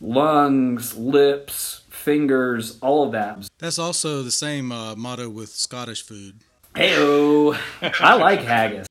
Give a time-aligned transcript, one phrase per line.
[0.00, 3.48] lungs, lips, fingers, all of that.
[3.58, 6.36] That's also the same uh, motto with Scottish food.
[6.74, 7.58] Heyo,
[8.00, 8.86] I like haggis.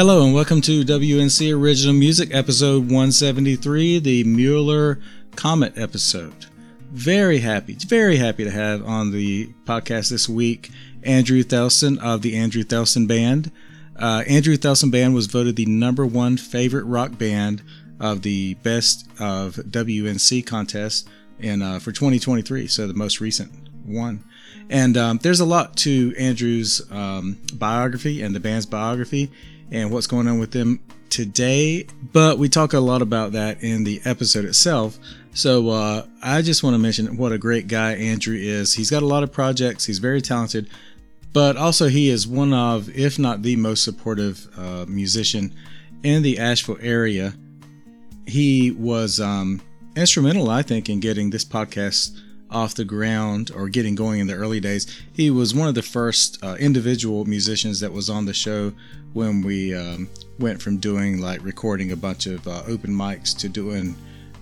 [0.00, 4.98] Hello and welcome to WNC Original Music episode 173, the Mueller
[5.36, 6.46] Comet episode.
[6.90, 10.70] Very happy, very happy to have on the podcast this week
[11.02, 13.52] Andrew Thelston of the Andrew Thelston Band.
[13.94, 17.62] Uh, Andrew Thelston Band was voted the number one favorite rock band
[18.00, 23.52] of the Best of WNC contest in uh, for 2023, so the most recent
[23.84, 24.24] one.
[24.70, 29.30] And um, there's a lot to Andrew's um, biography and the band's biography
[29.70, 31.86] and what's going on with them today.
[32.12, 34.98] But we talk a lot about that in the episode itself.
[35.32, 38.74] So uh, I just want to mention what a great guy Andrew is.
[38.74, 40.68] He's got a lot of projects, he's very talented,
[41.32, 45.54] but also he is one of, if not the most supportive uh, musician
[46.02, 47.34] in the Asheville area.
[48.26, 49.60] He was um,
[49.96, 52.18] instrumental, I think, in getting this podcast
[52.50, 54.86] off the ground or getting going in the early days.
[55.12, 58.72] He was one of the first uh, individual musicians that was on the show
[59.12, 63.48] when we um, went from doing like recording a bunch of uh, open mics to
[63.48, 63.96] doing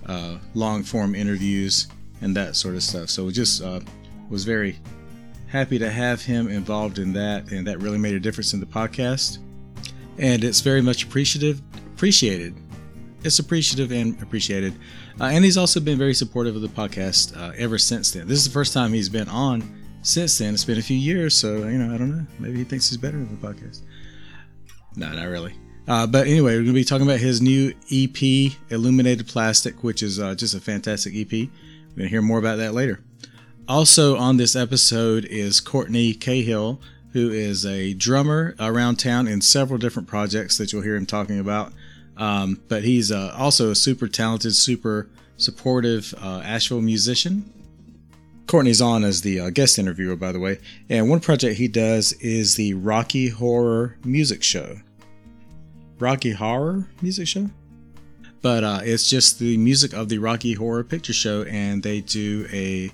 [0.05, 1.87] uh, long form interviews
[2.21, 3.09] and that sort of stuff.
[3.09, 3.79] So just uh,
[4.29, 4.79] was very
[5.47, 8.65] happy to have him involved in that, and that really made a difference in the
[8.65, 9.39] podcast.
[10.17, 11.61] And it's very much appreciative,
[11.95, 12.55] appreciated.
[13.23, 14.73] It's appreciative and appreciated.
[15.19, 18.27] Uh, and he's also been very supportive of the podcast uh, ever since then.
[18.27, 19.63] This is the first time he's been on
[20.01, 20.53] since then.
[20.53, 22.25] It's been a few years, so you know, I don't know.
[22.39, 23.81] Maybe he thinks he's better than the podcast.
[24.95, 25.53] No, not really.
[25.87, 30.03] Uh, but anyway, we're going to be talking about his new EP, Illuminated Plastic, which
[30.03, 31.49] is uh, just a fantastic EP.
[31.95, 33.01] We're to hear more about that later.
[33.67, 36.79] Also, on this episode is Courtney Cahill,
[37.13, 41.39] who is a drummer around town in several different projects that you'll hear him talking
[41.39, 41.73] about.
[42.19, 47.51] Um, but he's uh, also a super talented, super supportive uh, Asheville musician.
[48.45, 50.59] Courtney's on as the uh, guest interviewer, by the way.
[50.89, 54.77] And one project he does is the Rocky Horror Music Show.
[55.97, 57.49] Rocky Horror Music Show?
[58.41, 62.47] But uh, it's just the music of the Rocky Horror Picture Show, and they do
[62.51, 62.91] a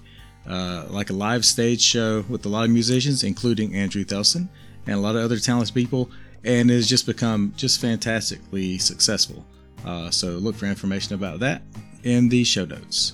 [0.48, 4.48] uh, like a live stage show with a lot of musicians, including Andrew Thelston
[4.86, 6.12] and a lot of other talented people,
[6.46, 9.46] and it's just become just fantastically successful.
[9.86, 11.62] Uh, so look for information about that
[12.04, 13.14] in the show notes.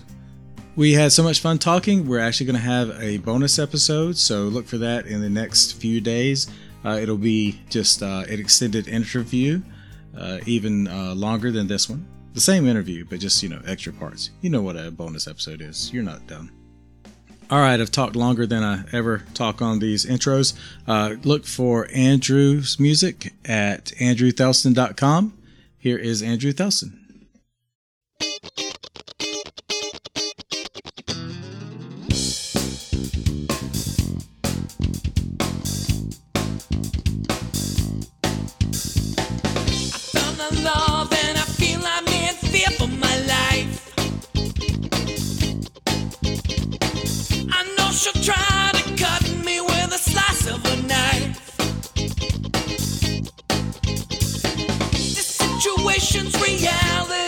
[0.75, 2.07] We had so much fun talking.
[2.07, 5.73] We're actually going to have a bonus episode, so look for that in the next
[5.73, 6.49] few days.
[6.85, 9.61] Uh, it'll be just uh, an extended interview,
[10.17, 12.07] uh, even uh, longer than this one.
[12.33, 14.31] The same interview, but just, you know, extra parts.
[14.39, 15.91] You know what a bonus episode is.
[15.93, 16.51] You're not dumb.
[17.51, 20.53] All right, I've talked longer than I ever talk on these intros.
[20.87, 25.33] Uh, look for Andrew's music at andrewthelston.com.
[25.77, 26.97] Here is Andrew Thelston.
[28.21, 28.39] I
[40.13, 41.20] found the love
[47.91, 51.57] she'll try to cut me with a slice of a knife.
[54.93, 57.20] This situation's reality.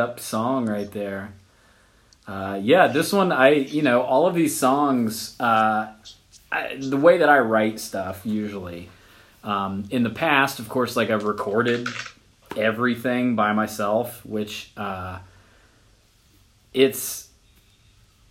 [0.00, 1.32] Up song right there.
[2.26, 5.38] Uh, yeah, this one I you know all of these songs.
[5.38, 5.92] Uh,
[6.52, 8.88] I, the way that I write stuff usually.
[9.42, 11.88] Um, in the past, of course, like I've recorded
[12.56, 15.18] everything by myself, which uh,
[16.74, 17.28] it's.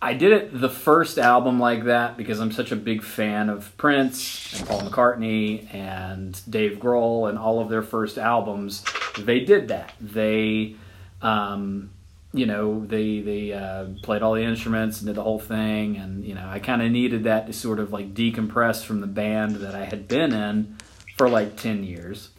[0.02, 3.76] I did it the first album like that because I'm such a big fan of
[3.76, 8.82] Prince and Paul McCartney and Dave Grohl and all of their first albums.
[9.18, 9.92] They did that.
[10.00, 10.76] They,
[11.22, 11.90] um,
[12.32, 16.24] you know, they they uh, played all the instruments and did the whole thing, and
[16.24, 19.56] you know, I kind of needed that to sort of like decompress from the band
[19.56, 20.76] that I had been in
[21.16, 22.30] for like ten years.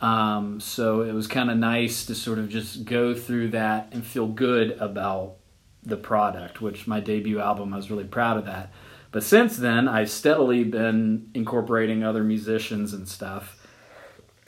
[0.00, 4.04] Um, so it was kind of nice to sort of just go through that and
[4.04, 5.34] feel good about
[5.82, 8.72] the product, which my debut album, I was really proud of that.
[9.10, 13.57] But since then, I've steadily been incorporating other musicians and stuff.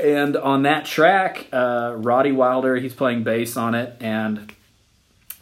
[0.03, 4.53] And on that track, uh, Roddy Wilder, he's playing bass on it, and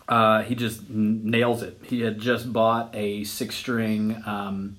[0.09, 1.81] uh, he just n- nails it.
[1.85, 4.79] He had just bought a six string um,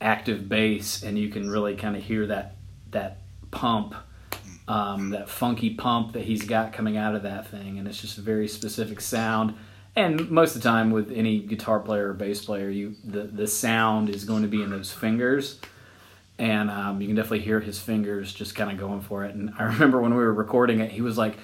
[0.00, 2.56] active bass, and you can really kind of hear that
[2.92, 3.18] that
[3.50, 3.94] pump,
[4.66, 8.16] um, that funky pump that he's got coming out of that thing, and it's just
[8.16, 9.54] a very specific sound.
[9.96, 13.46] And most of the time, with any guitar player or bass player, you the the
[13.46, 15.58] sound is going to be in those fingers
[16.40, 19.34] and um, you can definitely hear his fingers just kind of going for it.
[19.34, 21.36] And I remember when we were recording it, he was like,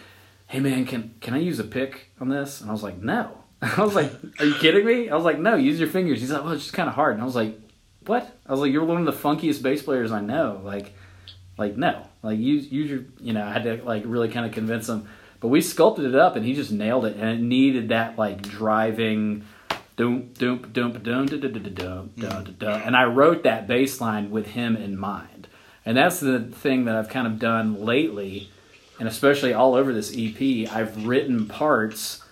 [0.47, 3.45] "Hey man, can can I use a pick on this?" And I was like, "No."
[3.62, 4.11] I was like,
[4.41, 6.65] "Are you kidding me?" I was like, "No, use your fingers." He's like, "Well, it's
[6.65, 7.59] just kind of hard." And I was like,
[8.07, 10.95] "What?" I was like, "You're one of the funkiest bass players I know." Like,
[11.59, 13.05] like no, like use use your.
[13.21, 15.09] You know, I had to like really kind of convince him.
[15.41, 17.17] But we sculpted it up, and he just nailed it.
[17.17, 19.45] And it needed that like driving
[19.97, 22.87] Doom, doom, doom, doom, mm.
[22.87, 25.49] and I wrote that bass line with him in mind.
[25.87, 28.50] And that's the thing that I've kind of done lately,
[28.99, 30.71] and especially all over this EP.
[30.71, 32.23] I've written parts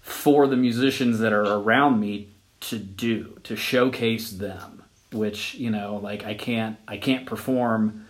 [0.00, 2.28] for the musicians that are around me
[2.60, 4.80] to do to showcase them
[5.12, 8.06] which you know like i can't i can't perform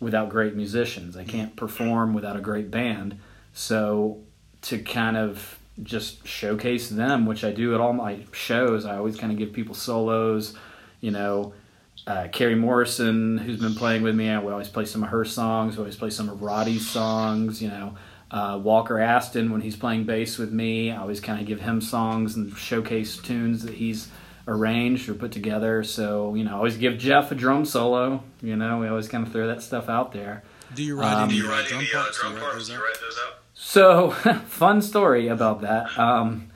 [0.00, 3.18] without great musicians i can't perform without a great band
[3.52, 4.20] so
[4.60, 8.84] to kind of just showcase them, which I do at all my shows.
[8.84, 10.54] I always kind of give people solos.
[11.00, 11.54] You know,
[12.06, 15.24] uh, Carrie Morrison, who's been playing with me, I would always play some of her
[15.24, 15.76] songs.
[15.76, 17.62] We always play some of Roddy's songs.
[17.62, 17.94] You know,
[18.30, 21.80] uh, Walker Aston, when he's playing bass with me, I always kind of give him
[21.80, 24.08] songs and showcase tunes that he's
[24.48, 25.82] arranged or put together.
[25.84, 28.22] So, you know, I always give Jeff a drum solo.
[28.42, 30.42] You know, we always kind of throw that stuff out there.
[30.74, 32.66] Do you write Um, any Do you Write drum parts?
[32.68, 33.41] Do you write those out?
[33.70, 34.10] You write those out?
[34.10, 34.10] So,
[34.46, 35.98] fun story about that.
[35.98, 36.50] Um,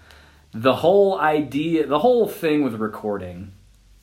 [0.52, 3.52] the whole idea, the whole thing with recording,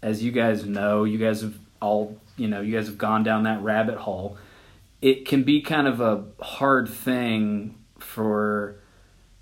[0.01, 3.43] as you guys know, you guys have all, you know, you guys have gone down
[3.43, 4.37] that rabbit hole.
[5.01, 8.75] It can be kind of a hard thing for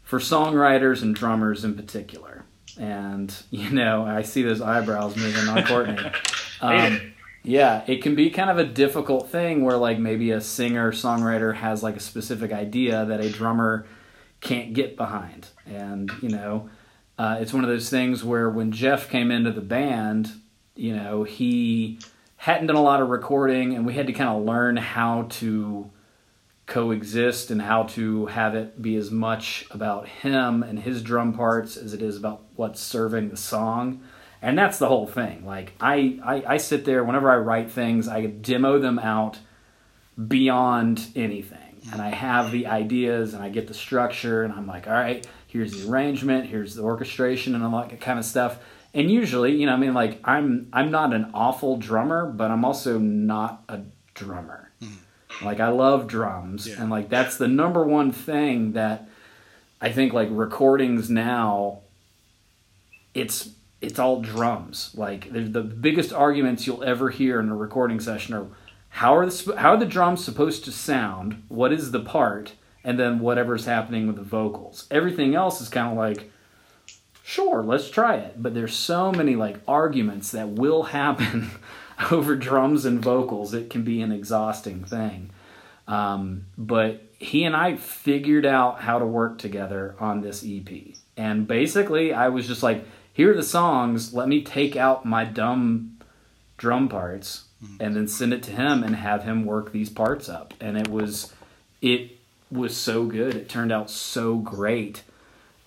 [0.03, 2.43] for songwriters and drummers in particular.
[2.79, 6.11] And you know, I see those eyebrows moving on Courtney.
[6.63, 7.10] Um,
[7.43, 11.55] yeah, it can be kind of a difficult thing where like maybe a singer songwriter
[11.55, 13.85] has like a specific idea that a drummer
[14.41, 16.69] can't get behind, and you know,
[17.17, 20.31] uh, it's one of those things where when Jeff came into the band,
[20.75, 21.99] you know, he
[22.37, 25.89] hadn't done a lot of recording, and we had to kind of learn how to
[26.67, 31.75] coexist and how to have it be as much about him and his drum parts
[31.75, 34.01] as it is about what's serving the song
[34.41, 38.07] and that's the whole thing like I, I i sit there whenever i write things
[38.07, 39.39] i demo them out
[40.27, 41.81] beyond anything.
[41.91, 45.25] And I have the ideas and I get the structure and I'm like, all right,
[45.47, 48.59] here's the arrangement, here's the orchestration and all that kind of stuff.
[48.93, 52.63] And usually, you know, I mean like I'm I'm not an awful drummer, but I'm
[52.65, 53.79] also not a
[54.13, 54.69] drummer.
[54.83, 55.45] Mm-hmm.
[55.45, 56.75] Like I love drums Yeah.
[56.81, 59.09] and like that's the number one thing that
[59.81, 61.79] I think like recordings now
[63.15, 63.49] it's
[63.81, 64.91] it's all drums.
[64.95, 68.47] Like the biggest arguments you'll ever hear in a recording session are
[68.89, 71.43] how are the how are the drums supposed to sound?
[71.47, 72.53] What is the part?
[72.83, 74.87] And then whatever's happening with the vocals.
[74.89, 76.31] Everything else is kind of like
[77.23, 78.41] sure, let's try it.
[78.41, 81.51] But there's so many like arguments that will happen
[82.11, 83.53] over drums and vocals.
[83.53, 85.29] It can be an exhausting thing.
[85.87, 90.95] Um, but he and I figured out how to work together on this EP.
[91.17, 94.13] And basically, I was just like, here are the songs.
[94.13, 95.97] Let me take out my dumb
[96.57, 97.77] drum parts mm-hmm.
[97.79, 100.53] and then send it to him and have him work these parts up.
[100.59, 101.33] And it was,
[101.81, 102.17] it
[102.51, 103.35] was so good.
[103.35, 105.03] It turned out so great.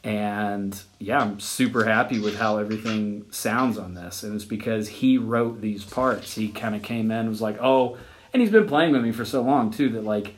[0.03, 4.23] And yeah, I'm super happy with how everything sounds on this.
[4.23, 6.35] And it's because he wrote these parts.
[6.35, 7.97] He kind of came in and was like, oh,
[8.33, 10.35] and he's been playing with me for so long too that like,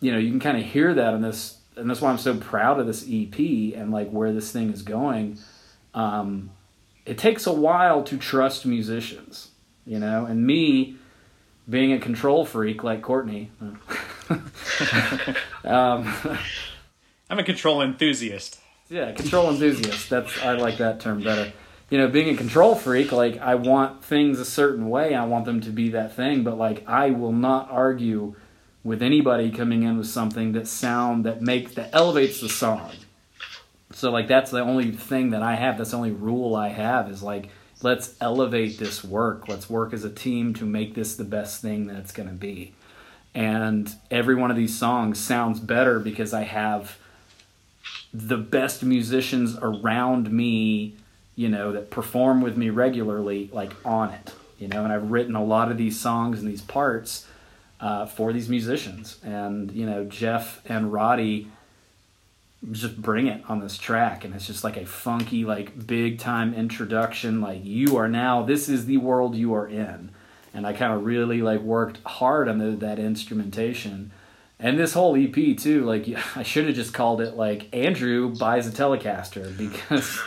[0.00, 1.58] you know, you can kind of hear that in this.
[1.76, 3.36] And that's why I'm so proud of this EP
[3.74, 5.38] and like where this thing is going.
[5.94, 6.50] Um,
[7.06, 9.50] it takes a while to trust musicians,
[9.86, 10.96] you know, and me
[11.68, 13.50] being a control freak like Courtney.
[15.64, 16.14] um,
[17.30, 18.60] I'm a control enthusiast.
[18.88, 20.10] Yeah, control enthusiast.
[20.10, 21.52] That's I like that term better.
[21.90, 25.14] You know, being a control freak, like I want things a certain way.
[25.14, 28.34] I want them to be that thing, but like I will not argue
[28.82, 32.92] with anybody coming in with something that sound that makes that elevates the song.
[34.04, 35.78] So like that's the only thing that I have.
[35.78, 37.48] That's the only rule I have is like
[37.80, 39.48] let's elevate this work.
[39.48, 42.34] Let's work as a team to make this the best thing that it's going to
[42.34, 42.74] be.
[43.34, 46.98] And every one of these songs sounds better because I have
[48.12, 50.96] the best musicians around me,
[51.34, 54.84] you know, that perform with me regularly, like on it, you know.
[54.84, 57.26] And I've written a lot of these songs and these parts
[57.80, 61.50] uh, for these musicians, and you know, Jeff and Roddy
[62.72, 66.54] just bring it on this track, and it's just like a funky, like big time
[66.54, 67.40] introduction.
[67.40, 70.10] Like you are now, this is the world you are in,
[70.52, 74.12] and I kind of really like worked hard on the, that instrumentation.
[74.58, 78.66] And this whole EP too, like I should have just called it like Andrew buys
[78.66, 80.20] a Telecaster because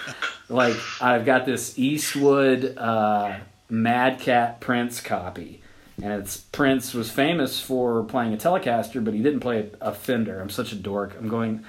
[0.49, 3.37] like I've got this Eastwood uh,
[3.69, 5.61] Mad Cat Prince copy,
[6.01, 9.93] and it's Prince was famous for playing a Telecaster, but he didn't play a, a
[9.93, 10.39] Fender.
[10.39, 11.15] I'm such a dork.
[11.17, 11.63] I'm going.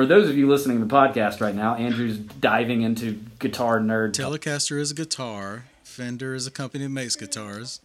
[0.00, 4.12] For those of you listening to the podcast right now, Andrew's diving into guitar nerd.
[4.12, 5.66] Telecaster is a guitar.
[5.84, 7.82] Fender is a company that makes guitars.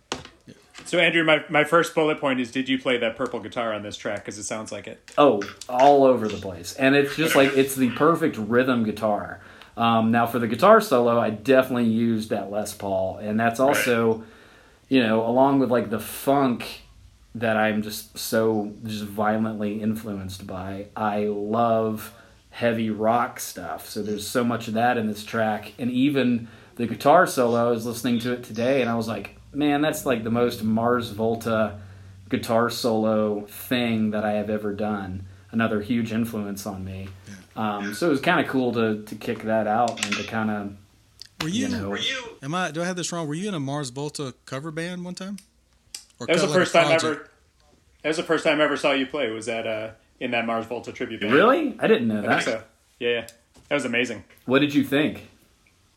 [0.85, 3.83] So Andrew, my, my first bullet point is: Did you play that purple guitar on
[3.83, 4.19] this track?
[4.19, 5.11] Because it sounds like it.
[5.17, 6.73] Oh, all over the place.
[6.75, 9.41] And it's just like it's the perfect rhythm guitar.
[9.75, 14.23] Um, now for the guitar solo, I definitely used that Les Paul, and that's also,
[14.87, 16.83] you know, along with like the funk
[17.35, 20.87] that I'm just so just violently influenced by.
[20.95, 22.13] I love
[22.49, 26.87] heavy rock stuff, so there's so much of that in this track, and even the
[26.87, 27.67] guitar solo.
[27.67, 30.63] I was listening to it today, and I was like, man, that's like the most
[30.63, 31.79] Mars Volta
[32.29, 35.25] guitar solo thing that I have ever done.
[35.51, 37.07] Another huge influence on me.
[37.55, 40.51] Um, so it was kind of cool to to kick that out and to kind
[40.51, 40.75] of
[41.41, 41.67] Were you?
[41.67, 41.97] you know
[42.41, 42.71] Am I?
[42.71, 43.27] Do I have this wrong?
[43.27, 45.37] Were you in a Mars Volta cover band one time?
[46.19, 47.29] Or That was the first time ever.
[48.01, 49.29] That was the first time I ever saw you play.
[49.31, 51.33] Was that uh in that Mars Volta tribute band.
[51.33, 52.43] really I didn't know I that.
[52.43, 52.63] think so.
[52.99, 53.27] Yeah, yeah.
[53.69, 54.23] That was amazing.
[54.45, 55.27] What did you think?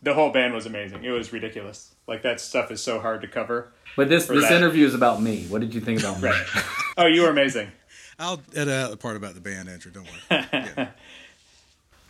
[0.03, 1.05] The whole band was amazing.
[1.05, 1.93] It was ridiculous.
[2.07, 3.73] Like that stuff is so hard to cover.
[3.97, 4.53] But this this that.
[4.53, 5.45] interview is about me.
[5.49, 6.29] What did you think about me?
[6.31, 6.47] Right.
[7.01, 7.71] Oh, you were amazing.
[8.19, 9.93] I'll edit out the part about the band, Andrew.
[9.93, 10.47] Don't worry.
[10.53, 10.89] Yeah.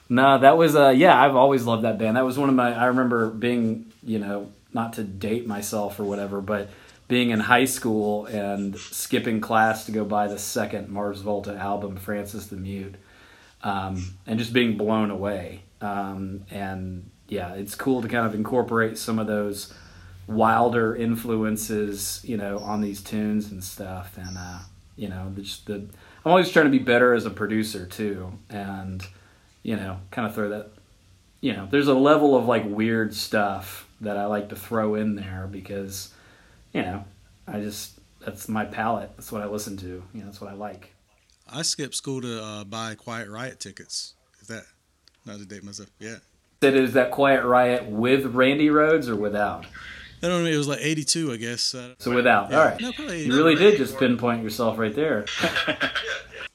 [0.09, 2.17] No, that was uh yeah, I've always loved that band.
[2.17, 6.05] That was one of my I remember being, you know, not to date myself or
[6.05, 6.71] whatever, but
[7.09, 11.97] being in high school and skipping class to go buy the second Mars Volta album,
[11.97, 12.95] Francis the Mute,
[13.63, 15.63] um, and just being blown away.
[15.81, 19.73] Um, and yeah, it's cool to kind of incorporate some of those
[20.27, 24.17] wilder influences, you know, on these tunes and stuff.
[24.19, 24.59] And uh,
[24.97, 29.05] you know, just the I'm always trying to be better as a producer too, and
[29.63, 30.71] you know, kind of throw that.
[31.41, 35.15] You know, there's a level of like weird stuff that I like to throw in
[35.15, 36.13] there because,
[36.73, 37.05] you know,
[37.47, 39.11] I just that's my palette.
[39.17, 39.87] That's what I listen to.
[39.87, 40.95] You know, that's what I like.
[41.51, 44.15] I skipped school to uh, buy Quiet Riot tickets.
[44.41, 44.65] Is that
[45.25, 45.91] not to date myself?
[45.99, 46.17] Yeah.
[46.61, 49.65] That is that Quiet Riot with Randy Rhoads or without?
[50.23, 50.51] I don't know.
[50.51, 51.75] It was like 82, I guess.
[51.75, 52.81] Uh, So without, all right.
[52.81, 55.27] No, probably You really did just pinpoint yourself right there.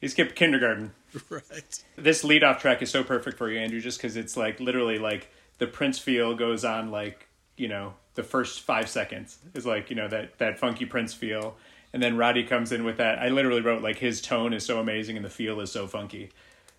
[0.03, 0.91] He skipped kindergarten.
[1.29, 1.84] right.
[1.96, 5.00] This lead off track is so perfect for you, Andrew, just because it's like literally
[5.00, 5.29] like
[5.60, 9.96] the Prince feel goes on like, you know, the first five seconds is like, you
[9.96, 11.55] know, that, that funky Prince feel.
[11.93, 13.20] And then Roddy comes in with that.
[13.20, 16.32] I literally wrote like his tone is so amazing and the feel is so funky.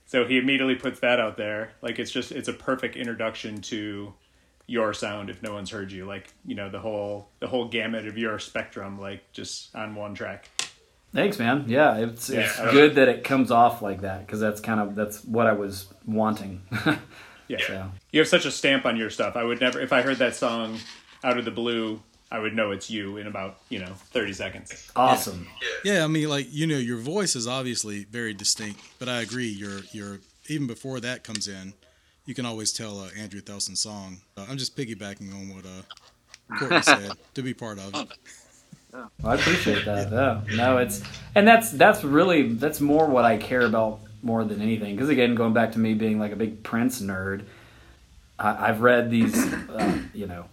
[0.06, 1.72] So he immediately puts that out there.
[1.82, 4.12] Like it's just it's a perfect introduction to
[4.66, 6.04] your sound if no one's heard you.
[6.04, 10.14] Like, you know, the whole the whole gamut of your spectrum, like just on one
[10.14, 10.48] track.
[11.12, 11.64] Thanks, man.
[11.68, 12.70] Yeah, it's it's Yeah.
[12.72, 15.86] good that it comes off like that because that's kind of that's what I was
[16.06, 16.62] wanting.
[17.46, 17.58] Yeah.
[17.66, 19.36] so You have such a stamp on your stuff.
[19.36, 20.78] I would never, if I heard that song
[21.24, 24.90] out of the blue, I would know it's you in about, you know, 30 seconds.
[24.94, 25.48] awesome.
[25.84, 29.48] Yeah, I mean, like you know, your voice is obviously very distinct, but I agree.
[29.48, 31.74] Your your even before that comes in,
[32.26, 34.18] you can always tell uh, Andrew Thelston song.
[34.36, 38.08] Uh, I'm just piggybacking on what uh, Courtney said to be part of it.
[38.92, 40.12] Well, I appreciate that.
[40.12, 40.56] Yeah.
[40.56, 41.02] No, it's
[41.34, 44.96] and that's that's really that's more what I care about more than anything.
[44.96, 47.44] Because again, going back to me being like a big Prince nerd,
[48.38, 49.36] I, I've read these.
[49.74, 50.46] Uh, you know,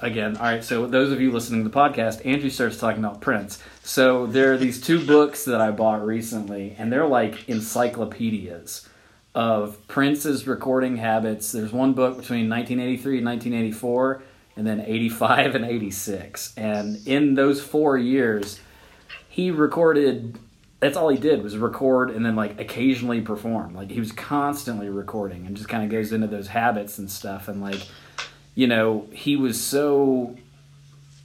[0.00, 0.64] again, all right.
[0.64, 3.58] So those of you listening to the podcast, Andrew starts talking about Prince.
[3.82, 8.88] So there are these two books that I bought recently, and they're like encyclopedias
[9.34, 11.52] of Prince's recording habits.
[11.52, 14.22] There's one book between 1983 and 1984,
[14.56, 16.54] and then 85 and 86.
[16.56, 18.60] And in those four years,
[19.28, 20.38] he recorded.
[20.80, 23.74] That's all he did was record and then like occasionally perform.
[23.74, 27.48] Like he was constantly recording, and just kind of goes into those habits and stuff.
[27.48, 27.80] And like,
[28.54, 30.36] you know, he was so.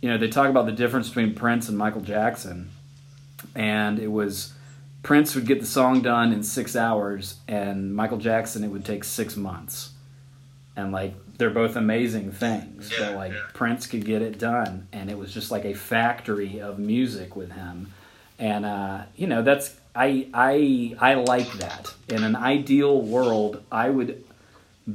[0.02, 2.70] You know, they talk about the difference between Prince and Michael Jackson,
[3.54, 4.54] and it was
[5.04, 9.04] Prince would get the song done in six hours, and Michael Jackson it would take
[9.04, 9.92] six months.
[10.76, 15.18] And like they're both amazing things, but like Prince could get it done, and it
[15.18, 17.92] was just like a factory of music with him.
[18.38, 21.94] And uh, you know that's I I I like that.
[22.08, 24.24] In an ideal world, I would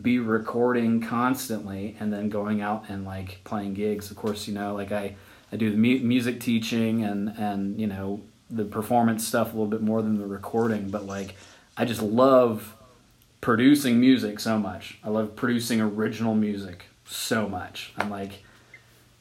[0.03, 4.11] be recording constantly and then going out and like playing gigs.
[4.11, 5.17] Of course, you know, like I,
[5.53, 9.67] I do the mu- music teaching and and you know the performance stuff a little
[9.67, 11.35] bit more than the recording, but like
[11.77, 12.75] I just love
[13.41, 14.99] producing music so much.
[15.05, 17.93] I love producing original music so much.
[17.99, 18.43] I'm like,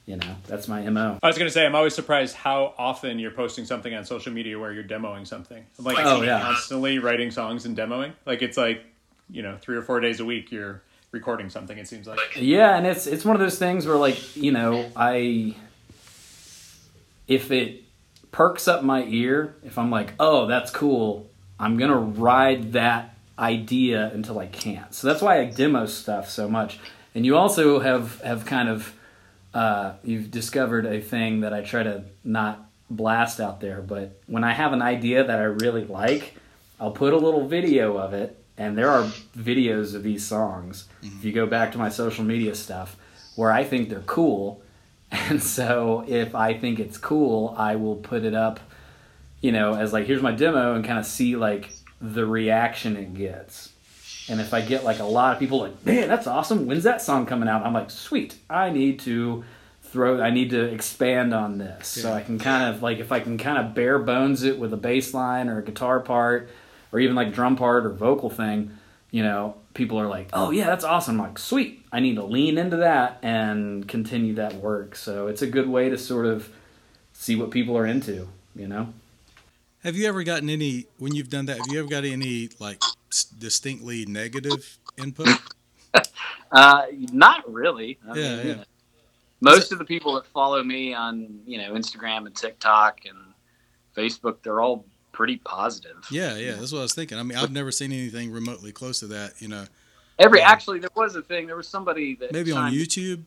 [0.05, 1.17] you know, that's my mo.
[1.21, 4.31] I was going to say, I'm always surprised how often you're posting something on social
[4.31, 5.65] media where you're demoing something.
[5.77, 6.39] I'm like, Oh, yeah.
[6.41, 8.13] constantly writing songs and demoing.
[8.25, 8.85] Like, it's like,
[9.29, 10.81] you know, three or four days a week you're
[11.11, 12.19] recording something, it seems like.
[12.35, 15.55] Yeah, and it's it's one of those things where like you know I
[17.27, 17.83] if it
[18.31, 24.11] perks up my ear, if I'm like, oh, that's cool, I'm gonna ride that idea
[24.13, 24.93] until I can't.
[24.93, 26.79] So that's why I demo stuff so much.
[27.15, 28.93] And you also have have kind of
[29.53, 34.43] uh, you've discovered a thing that I try to not blast out there, but when
[34.43, 36.35] I have an idea that I really like,
[36.79, 39.03] I'll put a little video of it, and there are
[39.37, 40.87] videos of these songs.
[41.01, 41.27] If mm-hmm.
[41.27, 42.95] you go back to my social media stuff,
[43.35, 44.61] where I think they're cool,
[45.11, 48.59] and so if I think it's cool, I will put it up,
[49.41, 53.13] you know, as like here's my demo, and kind of see like the reaction it
[53.13, 53.71] gets.
[54.29, 56.65] And if I get like a lot of people like, man, that's awesome.
[56.65, 57.65] When's that song coming out?
[57.65, 58.35] I'm like, sweet.
[58.49, 59.43] I need to
[59.81, 60.21] throw.
[60.21, 61.87] I need to expand on this.
[61.87, 64.73] So I can kind of like if I can kind of bare bones it with
[64.73, 66.49] a bass line or a guitar part,
[66.93, 68.71] or even like drum part or vocal thing.
[69.11, 71.19] You know, people are like, oh yeah, that's awesome.
[71.21, 71.85] I'm like, sweet.
[71.91, 74.95] I need to lean into that and continue that work.
[74.95, 76.49] So it's a good way to sort of
[77.13, 78.29] see what people are into.
[78.55, 78.93] You know.
[79.83, 81.57] Have you ever gotten any when you've done that?
[81.57, 82.79] Have you ever got any like
[83.11, 85.39] s- distinctly negative input?
[86.51, 87.99] Uh, not really.
[88.07, 88.63] I Yeah, mean, yeah.
[89.41, 93.17] Most of the people that follow me on, you know, Instagram and TikTok and
[93.97, 96.05] Facebook, they're all pretty positive.
[96.11, 97.17] Yeah, yeah, that's what I was thinking.
[97.17, 99.41] I mean, I've never seen anything remotely close to that.
[99.41, 99.65] You know,
[100.19, 100.49] Every Yeah.
[100.49, 101.47] actually, there was a thing.
[101.47, 103.23] There was somebody that maybe on YouTube.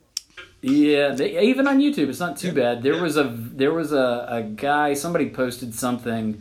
[0.61, 2.53] Yeah, they, even on YouTube, it's not too Yeah.
[2.75, 2.83] bad.
[2.83, 4.95] There was a there was a, a guy.
[4.95, 6.41] Somebody posted something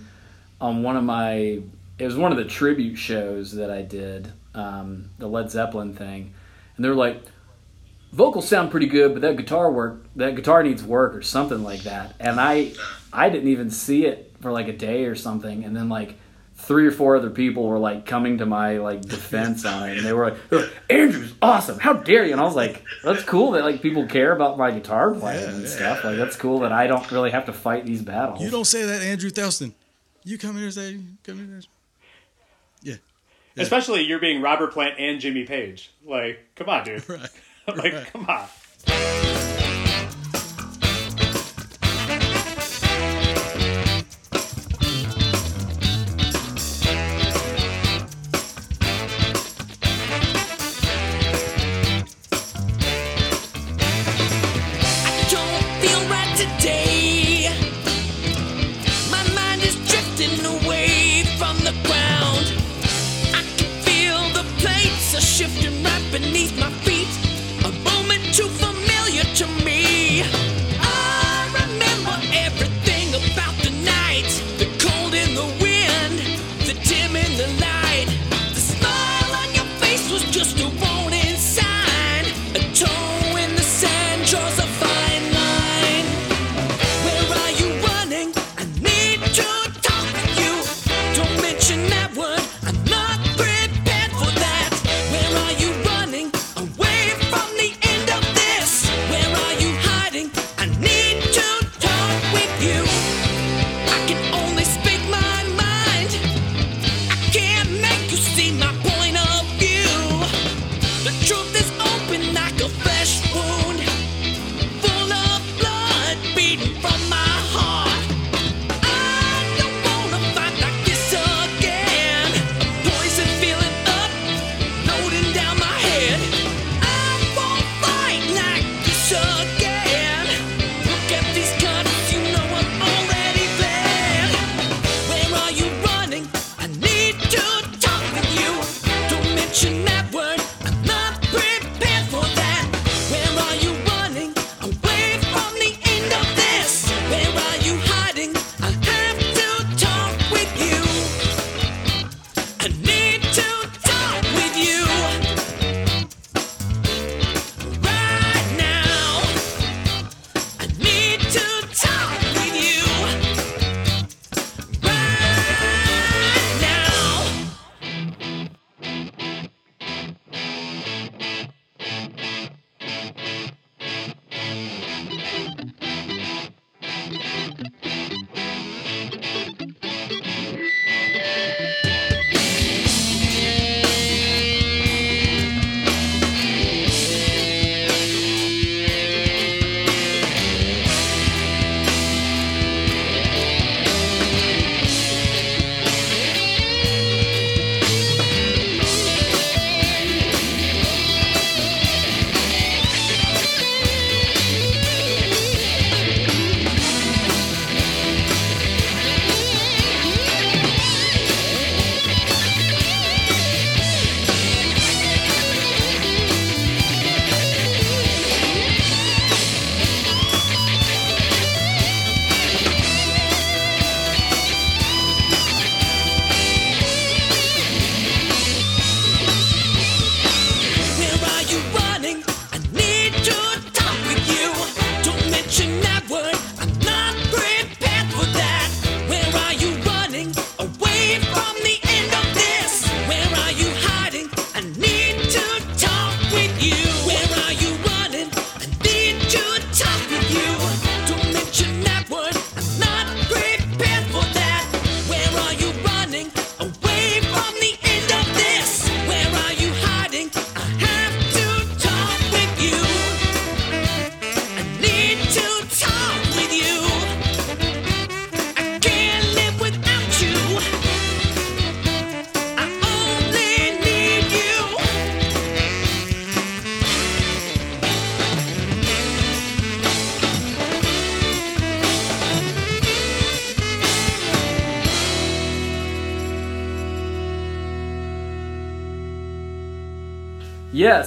[0.60, 1.62] on one of my.
[1.98, 6.34] It was one of the tribute shows that I did, um, the Led Zeppelin thing,
[6.76, 7.24] and they're like,
[8.12, 11.84] vocals sound pretty good, but that guitar work, that guitar needs work or something like
[11.84, 12.14] that.
[12.20, 12.74] And I,
[13.14, 16.14] I didn't even see it for like a day or something, and then like
[16.54, 20.06] three or four other people were like coming to my like defense on it, and
[20.06, 21.80] they were like, they're like, "Andrew's awesome!
[21.80, 24.70] How dare you?" And I was like, "That's cool that like people care about my
[24.70, 25.68] guitar playing Yeah, and yeah.
[25.68, 26.04] stuff.
[26.04, 28.86] Like that's cool that I don't really have to fight these battles." You don't say
[28.86, 29.74] that, Andrew Thelston.
[30.24, 31.62] You come here and say, come here.
[32.84, 32.96] Yeah,
[33.56, 33.64] Yeah.
[33.64, 35.92] Especially you're being Robert Plant and Jimmy Page.
[36.06, 37.08] Like, come on, dude.
[37.10, 37.30] right.
[37.68, 38.08] like, right.
[38.14, 39.15] come on.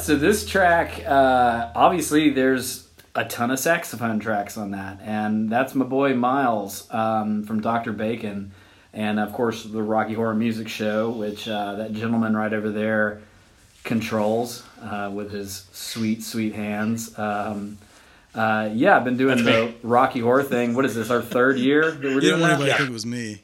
[0.08, 5.74] So this track, uh, obviously, there's a ton of saxophone tracks on that, and that's
[5.74, 7.92] my boy Miles um, from Dr.
[7.92, 8.52] Bacon,
[8.94, 13.20] and of course the Rocky Horror Music Show, which uh, that gentleman right over there
[13.84, 17.18] controls uh, with his sweet, sweet hands.
[17.18, 17.76] Um,
[18.34, 20.74] uh, yeah, I've been doing the Rocky Horror thing.
[20.74, 21.10] What is this?
[21.10, 22.70] Our third year that we're You doing don't want that?
[22.70, 23.42] anybody to think it was me.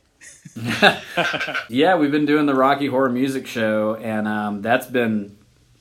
[1.69, 5.37] Yeah, we've been doing the Rocky Horror Music Show, and um, that's been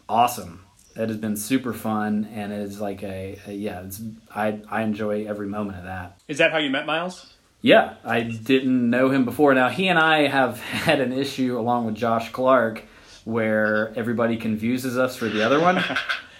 [0.10, 0.63] awesome.
[0.96, 3.82] That has been super fun, and it's like a, a yeah.
[3.82, 4.02] It's
[4.34, 6.20] I I enjoy every moment of that.
[6.28, 7.34] Is that how you met Miles?
[7.62, 9.54] Yeah, I didn't know him before.
[9.54, 12.84] Now he and I have had an issue along with Josh Clark,
[13.24, 15.84] where everybody confuses us for the other one.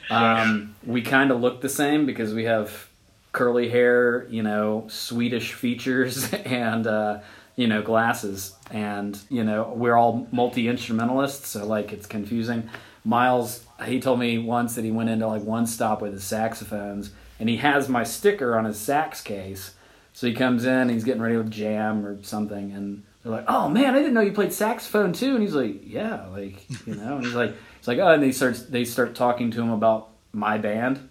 [0.10, 2.88] Um, we kind of look the same because we have
[3.32, 7.20] curly hair, you know, Swedish features, and uh,
[7.56, 12.70] you know glasses, and you know we're all multi instrumentalists, so like it's confusing.
[13.06, 17.12] Miles, he told me once that he went into like one stop with his saxophones,
[17.40, 19.76] and he has my sticker on his sax case.
[20.14, 23.70] So he comes in, he's getting ready to jam or something, and they're like, "Oh
[23.70, 27.16] man, I didn't know you played saxophone too." And he's like, "Yeah, like you know."
[27.16, 30.10] And he's like, "It's like, oh," and they start they start talking to him about
[30.32, 30.98] my band.
[30.98, 31.10] And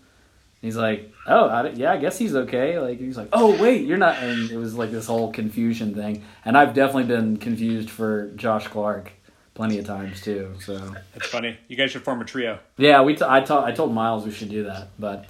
[0.61, 3.99] he's like, "Oh, I, yeah, I guess he's okay." Like he's like, "Oh wait, you're
[3.99, 8.29] not." And it was like this whole confusion thing, and I've definitely been confused for
[8.37, 9.13] Josh Clark
[9.55, 10.55] plenty of times too.
[10.61, 11.59] So It's funny.
[11.69, 12.59] You guys should form a trio.
[12.77, 13.15] yeah, we.
[13.17, 15.27] T- I told I told Miles we should do that, but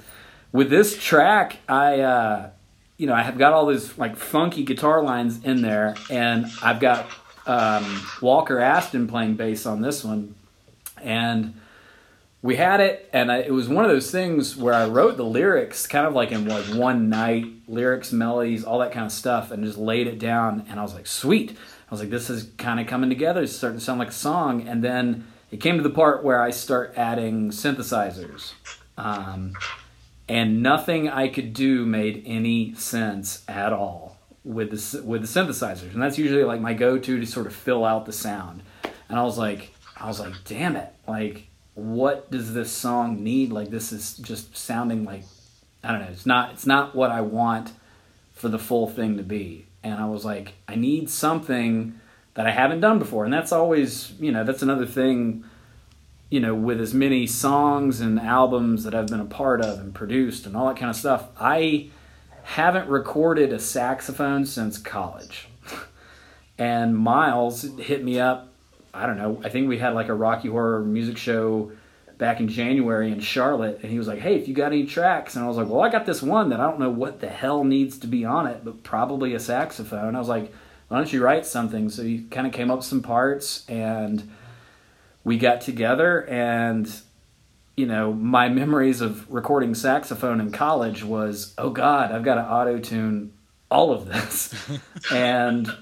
[0.52, 2.50] with this track, I uh,
[2.98, 6.80] you know I have got all these like funky guitar lines in there, and I've
[6.80, 7.06] got
[7.46, 10.34] um, Walker Aston playing bass on this one,
[11.02, 11.54] and
[12.42, 15.24] we had it, and I, it was one of those things where I wrote the
[15.24, 19.50] lyrics kind of like in like one night, lyrics, melodies, all that kind of stuff,
[19.52, 21.56] and just laid it down, and I was like, sweet.
[21.92, 23.42] I was like, this is kind of coming together.
[23.42, 26.40] It's starting to sound like a song, and then it came to the part where
[26.40, 28.54] I start adding synthesizers.
[28.96, 29.52] Um,
[30.26, 35.92] and nothing I could do made any sense at all with the with the synthesizers,
[35.92, 38.62] and that's usually like my go-to to sort of fill out the sound.
[39.10, 40.94] And I was like, I was like, damn it!
[41.06, 43.52] Like, what does this song need?
[43.52, 45.24] Like, this is just sounding like
[45.84, 46.08] I don't know.
[46.10, 46.52] It's not.
[46.52, 47.72] It's not what I want
[48.32, 49.66] for the full thing to be.
[49.82, 51.98] And I was like, I need something
[52.34, 55.44] that I haven't done before, and that's always, you know, that's another thing
[56.32, 59.94] you know, with as many songs and albums that I've been a part of and
[59.94, 61.90] produced and all that kind of stuff, I
[62.44, 65.48] haven't recorded a saxophone since college.
[66.58, 68.48] and Miles hit me up.
[68.94, 69.42] I don't know.
[69.44, 71.72] I think we had like a Rocky Horror music show
[72.22, 75.34] back in January in Charlotte, and he was like, "Hey, if you got any tracks,"
[75.34, 77.28] and I was like, "Well, I got this one that I don't know what the
[77.28, 80.52] hell needs to be on it, but probably a saxophone." I was like,
[80.86, 84.30] "Why don't you write something?" So he kind of came up with some parts and
[85.24, 86.88] we got together and
[87.76, 92.42] you know my memories of recording saxophone in college was oh god i've got to
[92.42, 93.32] auto tune
[93.70, 94.52] all of this
[95.12, 95.72] and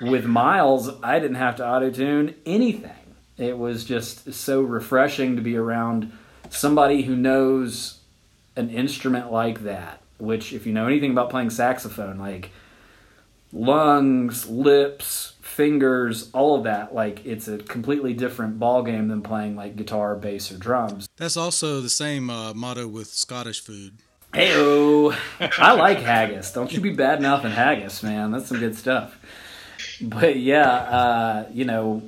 [0.00, 2.97] with miles i didn't have to auto tune anything
[3.38, 6.12] it was just so refreshing to be around
[6.50, 8.00] somebody who knows
[8.56, 12.50] an instrument like that which if you know anything about playing saxophone like
[13.52, 16.94] lungs, lips, fingers, all of that.
[16.94, 21.08] Like it's a completely different ball game than playing like guitar, bass, or drums.
[21.16, 23.94] That's also the same uh, motto with Scottish food.
[24.32, 25.16] Heyo,
[25.58, 26.52] I like haggis.
[26.52, 28.30] Don't you be bad mouthing haggis, man.
[28.30, 29.18] That's some good stuff.
[30.00, 32.02] But yeah, uh, you know,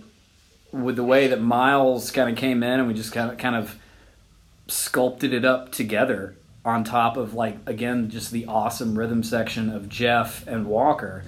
[0.73, 3.57] with the way that Miles kind of came in and we just kind of kind
[3.57, 3.77] of
[4.69, 9.89] sculpted it up together on top of like again just the awesome rhythm section of
[9.89, 11.25] Jeff and Walker.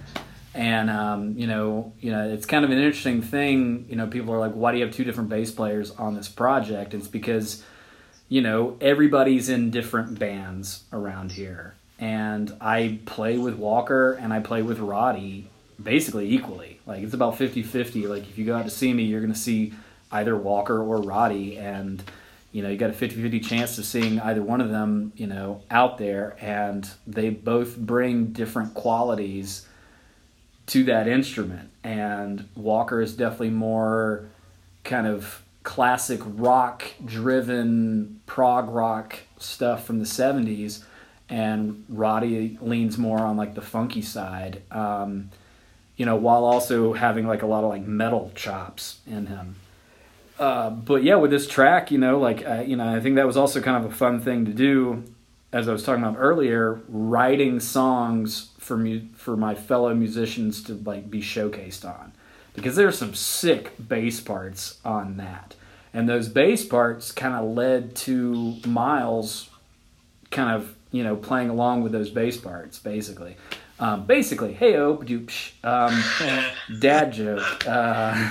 [0.54, 3.86] And um, you know, you know, it's kind of an interesting thing.
[3.88, 6.28] You know, people are like, "Why do you have two different bass players on this
[6.28, 7.64] project?" It's because
[8.32, 11.74] you know, everybody's in different bands around here.
[11.98, 15.50] And I play with Walker and I play with Roddy
[15.82, 16.80] basically equally.
[16.86, 18.08] Like it's about 50-50.
[18.08, 19.72] Like if you go out to see me, you're going to see
[20.10, 22.02] either Walker or Roddy and
[22.52, 25.62] you know, you got a 50-50 chance of seeing either one of them, you know,
[25.70, 29.66] out there and they both bring different qualities
[30.66, 31.70] to that instrument.
[31.82, 34.26] And Walker is definitely more
[34.84, 40.84] kind of classic rock driven prog rock stuff from the 70s
[41.28, 45.30] and Roddy leans more on like the funky side um,
[46.02, 49.54] you know while also having like a lot of like metal chops in him
[50.40, 53.24] uh, but yeah with this track you know like uh, you know I think that
[53.24, 55.04] was also kind of a fun thing to do
[55.52, 60.74] as I was talking about earlier writing songs for mu- for my fellow musicians to
[60.74, 62.10] like be showcased on
[62.54, 65.54] because there's some sick bass parts on that.
[65.94, 69.50] and those bass parts kind of led to Miles
[70.32, 73.36] kind of you know playing along with those bass parts basically.
[73.82, 76.02] Um, basically, hey oh, doopsh, um,
[76.78, 77.66] dad joke.
[77.66, 78.30] Uh,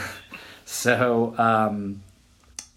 [0.66, 2.02] so um,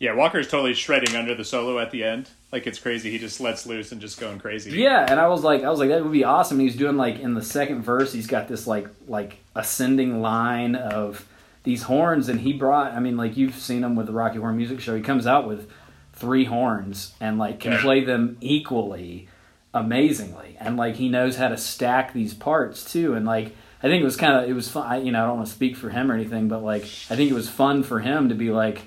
[0.00, 2.28] Yeah, Walker's totally shredding under the solo at the end.
[2.50, 3.10] Like it's crazy.
[3.10, 4.72] He just lets loose and just going crazy.
[4.72, 6.58] Yeah, and I was like, I was like, that would be awesome.
[6.60, 11.26] He's doing like in the second verse, he's got this like like ascending line of
[11.62, 12.92] these horns, and he brought.
[12.92, 14.94] I mean, like you've seen him with the Rocky Horror Music Show.
[14.96, 15.70] He comes out with
[16.12, 17.80] three horns and like can Yeah.
[17.80, 19.28] play them equally,
[19.74, 23.12] amazingly, and like he knows how to stack these parts too.
[23.12, 24.86] And like I think it was kind of it was fun.
[24.86, 27.16] I, you know, I don't want to speak for him or anything, but like I
[27.16, 28.82] think it was fun for him to be like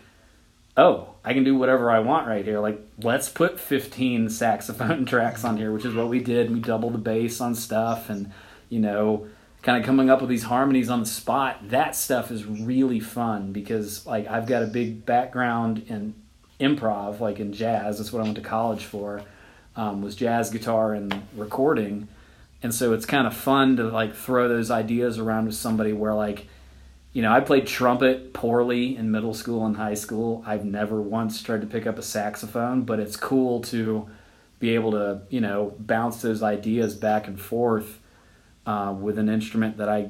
[0.78, 2.60] oh, I can do whatever I want right here.
[2.60, 6.52] Like, let's put 15 saxophone tracks on here, which is what we did.
[6.52, 8.32] We doubled the bass on stuff and,
[8.70, 9.28] you know,
[9.64, 11.70] kind of coming up with these harmonies on the spot.
[11.70, 16.14] That stuff is really fun because, like, I've got a big background in
[16.60, 17.98] improv, like in jazz.
[17.98, 19.24] That's what I went to college for,
[19.78, 22.10] um, was jazz guitar and recording.
[22.62, 26.14] And so it's kind of fun to, like, throw those ideas around with somebody where,
[26.14, 26.48] like,
[27.14, 30.44] you know, I played trumpet poorly in middle school and high school.
[30.46, 34.10] I've never once tried to pick up a saxophone, but it's cool to
[34.60, 38.00] be able to, you know, bounce those ideas back and forth
[38.66, 40.10] uh, with an instrument that I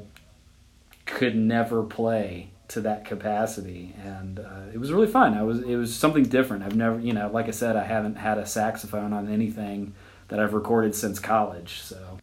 [1.05, 3.95] could never play to that capacity.
[4.03, 5.33] And uh, it was really fun.
[5.37, 6.63] I was it was something different.
[6.63, 9.93] I've never, you know, like I said, I haven't had a saxophone on anything
[10.27, 11.81] that I've recorded since college.
[11.81, 12.19] So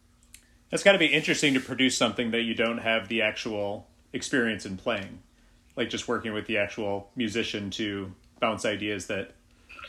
[0.69, 4.65] That's got to be interesting to produce something that you don't have the actual experience
[4.65, 5.19] in playing.
[5.75, 9.31] Like just working with the actual musician to bounce ideas that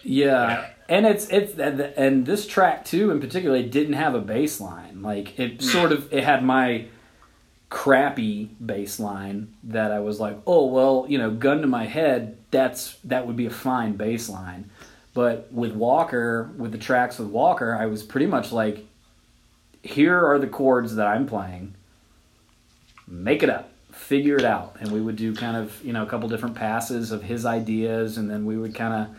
[0.03, 4.21] Yeah, and it's it's and and this track too in particular it didn't have a
[4.21, 5.03] bass line.
[5.03, 6.87] Like it sort of it had my
[7.69, 12.37] crappy bass line that I was like, oh well, you know, gun to my head,
[12.51, 14.71] that's that would be a fine bass line.
[15.15, 18.85] But with Walker, with the tracks with Walker, I was pretty much like,
[19.83, 21.75] here are the chords that I'm playing.
[23.07, 26.07] Make it up, figure it out, and we would do kind of you know a
[26.07, 29.17] couple different passes of his ideas, and then we would kind of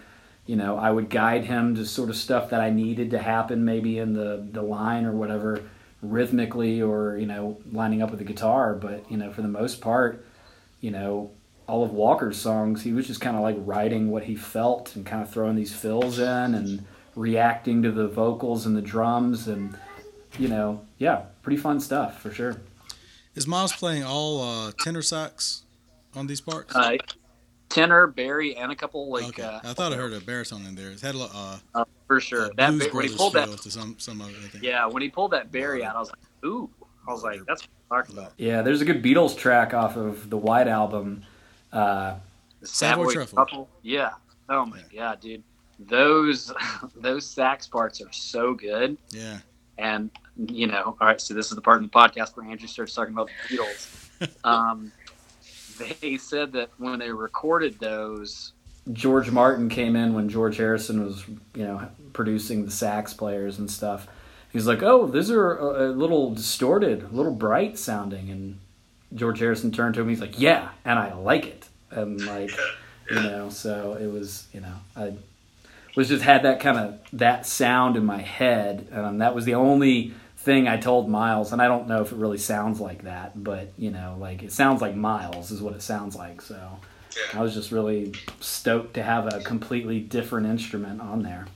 [0.48, 3.66] you know, I would guide him to sort of stuff that I needed to happen,
[3.66, 5.62] maybe in the the line or whatever,
[6.02, 8.74] rhythmically or you know, lining up with the guitar.
[8.74, 10.26] But you know, for the most part,
[10.82, 11.32] you know,
[11.68, 15.06] all of Walker's songs, he was just kind of like writing what he felt and
[15.06, 19.78] kind of throwing these fills in and reacting to the vocals and the drums and
[20.38, 22.58] you know, yeah, pretty fun stuff for sure.
[23.36, 25.64] Is Miles playing all uh, tenor sax
[26.16, 26.76] on these parts?
[26.76, 26.98] Uh,
[27.70, 30.76] tenor, Barry, and a couple like okay, uh, I thought I heard a baritone in
[30.76, 30.90] there.
[30.92, 32.46] It had a lo- uh, uh, for sure.
[32.46, 34.64] uh, that Ba- when he pulled that, to some some of it.
[34.64, 36.70] Yeah, when he pulled that Barry out, I was like, ooh,
[37.08, 38.34] I was like, that's what I'm talking about.
[38.38, 41.24] Yeah, there's a good Beatles track off of the White album.
[41.72, 42.16] Uh,
[42.62, 43.36] The Savoy Savoy Truffle.
[43.36, 43.70] Truffle.
[43.82, 44.12] Yeah.
[44.50, 45.44] Oh my god, dude.
[45.80, 46.54] Those
[46.96, 48.98] those sax parts are so good.
[49.12, 49.40] Yeah.
[49.78, 50.10] And
[50.50, 52.94] you know, all right, so this is the part in the podcast where Andrew starts
[52.94, 54.36] talking about the Beatles.
[54.44, 54.92] um,
[56.02, 58.54] they said that when they recorded those,
[58.92, 61.24] George Martin came in when George Harrison was,
[61.56, 64.08] you know, producing the sax players and stuff.
[64.52, 68.60] He's like, "Oh, these are a, a little distorted, a little bright sounding." And
[69.14, 70.10] George Harrison turned to him.
[70.10, 72.52] He's like, "Yeah, and I like it." And like,
[73.10, 75.14] you know, so it was, you know, I
[75.96, 79.56] was just had that kind of that sound in my head, and that was the
[79.56, 80.14] only
[80.48, 81.54] thing I told Miles.
[81.54, 84.52] And I don't know if it really sounds like that, but you know, like it
[84.52, 86.42] sounds like Miles is what it sounds like.
[86.42, 86.80] So.
[87.34, 91.48] I was just really stoked to have a completely different instrument on there.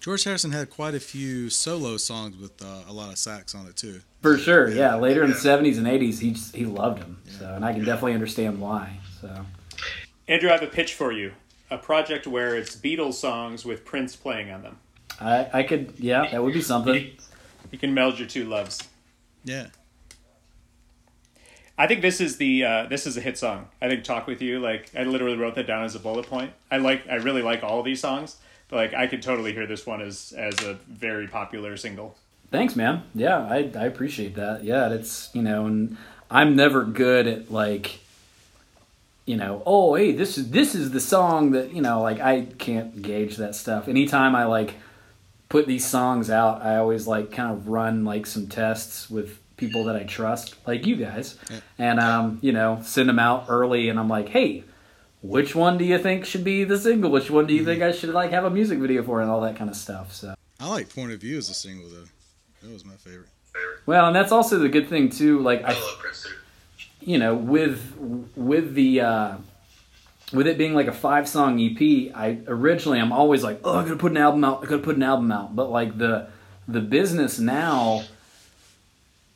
[0.00, 3.66] George Harrison had quite a few solo songs with uh, a lot of sax on
[3.66, 4.00] it too.
[4.22, 4.94] For sure, yeah.
[4.94, 7.20] Later in the '70s and '80s, he just, he loved them.
[7.38, 8.98] So, and I can definitely understand why.
[9.20, 9.44] So,
[10.26, 11.32] Andrew, I have a pitch for you.
[11.70, 14.78] A project where it's Beatles songs with Prince playing on them.
[15.20, 17.10] I I could, yeah, that would be something.
[17.70, 18.88] You can meld your two loves.
[19.44, 19.68] Yeah.
[21.80, 23.68] I think this is the uh, this is a hit song.
[23.80, 26.52] I think "Talk with You" like I literally wrote that down as a bullet point.
[26.70, 28.36] I like I really like all of these songs,
[28.68, 32.16] but like I could totally hear this one as as a very popular single.
[32.50, 33.04] Thanks, man.
[33.14, 34.62] Yeah, I I appreciate that.
[34.62, 35.96] Yeah, it's you know, and
[36.30, 38.00] I'm never good at like,
[39.24, 42.42] you know, oh hey, this is this is the song that you know, like I
[42.58, 43.88] can't gauge that stuff.
[43.88, 44.74] Anytime I like
[45.50, 49.84] put these songs out, I always like kind of run like some tests with people
[49.84, 51.60] that I trust, like you guys, Yeah.
[51.78, 54.64] and um, you know, send them out early, and I'm like, hey.
[55.22, 57.10] Which one do you think should be the single?
[57.10, 59.42] Which one do you think I should like have a music video for, and all
[59.42, 60.14] that kind of stuff.
[60.14, 62.06] So, I like Point of View as a single though.
[62.62, 63.28] That was my favorite.
[63.84, 65.40] well, and that's also the good thing too.
[65.40, 66.26] Like I, I love
[67.02, 67.82] you know with
[68.34, 69.36] with the uh,
[70.32, 73.82] with it being like a five song EP, I originally I'm always like, oh, I
[73.82, 74.62] gotta put an album out.
[74.62, 75.56] I gotta put an album out.
[75.56, 76.28] But like the
[76.68, 78.04] the business now,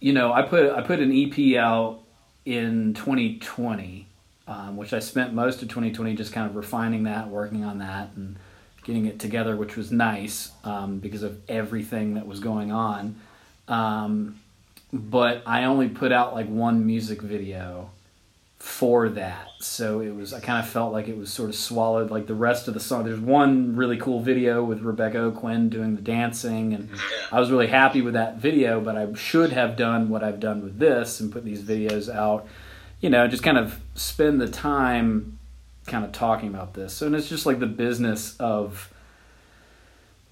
[0.00, 2.00] you know, I put I put an EP out
[2.44, 4.06] in 2020,
[4.46, 8.10] um, which I spent most of 2020 just kind of refining that, working on that,
[8.14, 8.36] and
[8.84, 13.16] getting it together, which was nice um, because of everything that was going on.
[13.66, 14.38] Um,
[14.92, 17.90] but I only put out like one music video
[18.64, 19.50] for that.
[19.60, 22.34] So it was I kind of felt like it was sort of swallowed like the
[22.34, 23.04] rest of the song.
[23.04, 27.34] There's one really cool video with Rebecca O'Quinn doing the dancing and mm-hmm.
[27.34, 30.62] I was really happy with that video, but I should have done what I've done
[30.62, 32.48] with this and put these videos out,
[33.00, 35.38] you know, just kind of spend the time
[35.86, 36.94] kind of talking about this.
[36.94, 38.90] So and it's just like the business of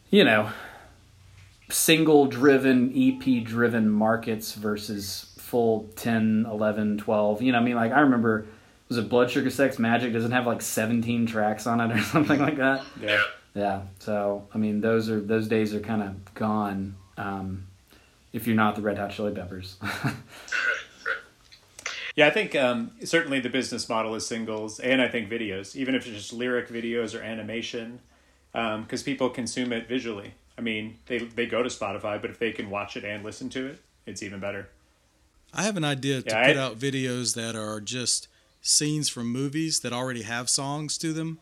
[0.09, 0.51] you know,
[1.69, 7.93] single driven ep driven markets versus full 10 11 12 you know i mean like
[7.93, 8.47] i remember
[8.89, 12.41] was it blood sugar sex Magik doesn't have like 17 tracks on it or something
[12.41, 13.23] like that Yeah.
[13.55, 17.67] yeah so i mean those are those days are kind of gone um,
[18.33, 19.77] if you're not the red hot chili peppers
[22.15, 25.95] Yeah, I think um, certainly the business model is singles, and I think videos, even
[25.95, 28.01] if it's just lyric videos or animation,
[28.53, 30.35] because people consume it visually.
[30.59, 33.49] I mean, they they go to Spotify, but if they can watch it and listen
[33.51, 34.69] to it, it's even better.
[35.55, 38.29] I have an idea to Yeah, put I- out videos that are just
[38.61, 41.39] scenes from movies that already have songs to them,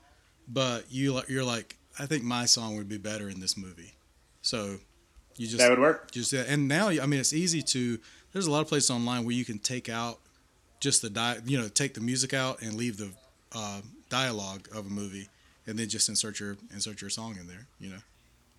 [0.48, 3.92] but you you're like, I think my song would be better in this movie.
[4.42, 4.78] So
[5.36, 6.10] you just That would work.
[6.10, 7.98] just and now I mean it's easy to.
[8.32, 10.20] There's a lot of places online where you can take out
[10.80, 13.10] just the di- you know take the music out and leave the
[13.52, 15.28] uh, dialogue of a movie,
[15.66, 17.66] and then just insert your insert your song in there.
[17.78, 17.98] You know.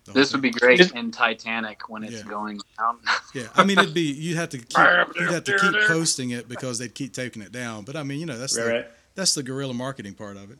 [0.04, 2.22] The This would be great Just- in Titanic when it's Yeah.
[2.28, 2.98] going down.
[3.34, 6.48] Yeah, I mean it'd be you'd have to keep you'd have to keep posting it
[6.48, 7.84] because they'd keep taking it down.
[7.84, 8.86] But I mean you know that's Right, the, right.
[9.14, 10.58] that's the guerrilla marketing part of it.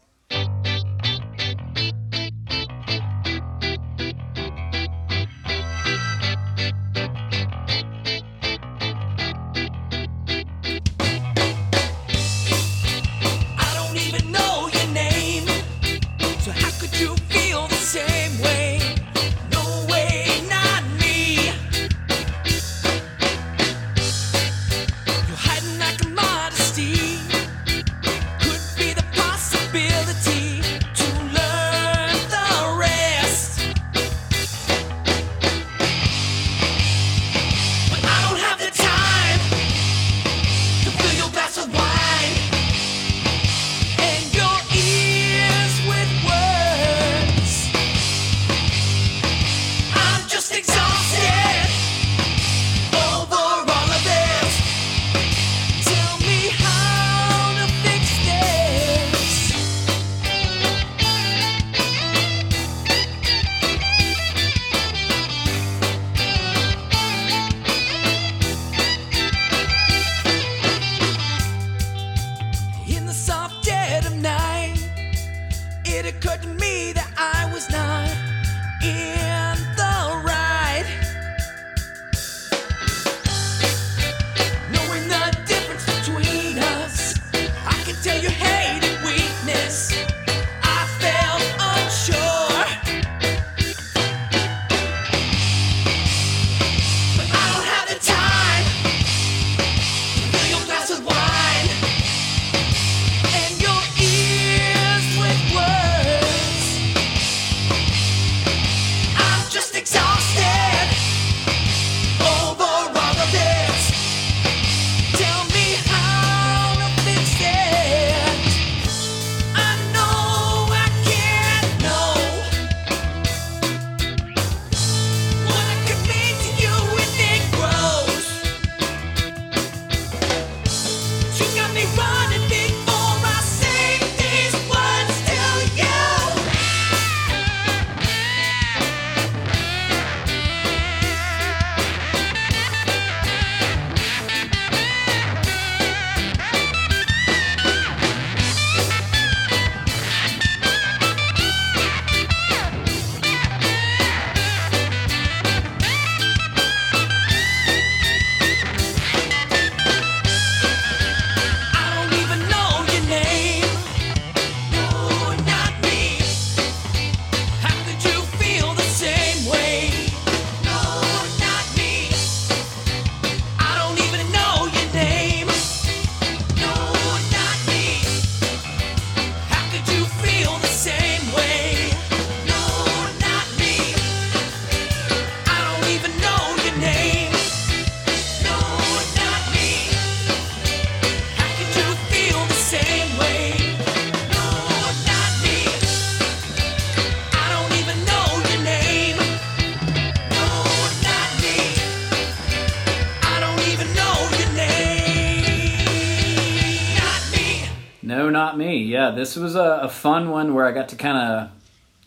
[209.23, 211.51] This was a, a fun one where I got to kind of,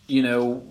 [0.06, 0.62] you know,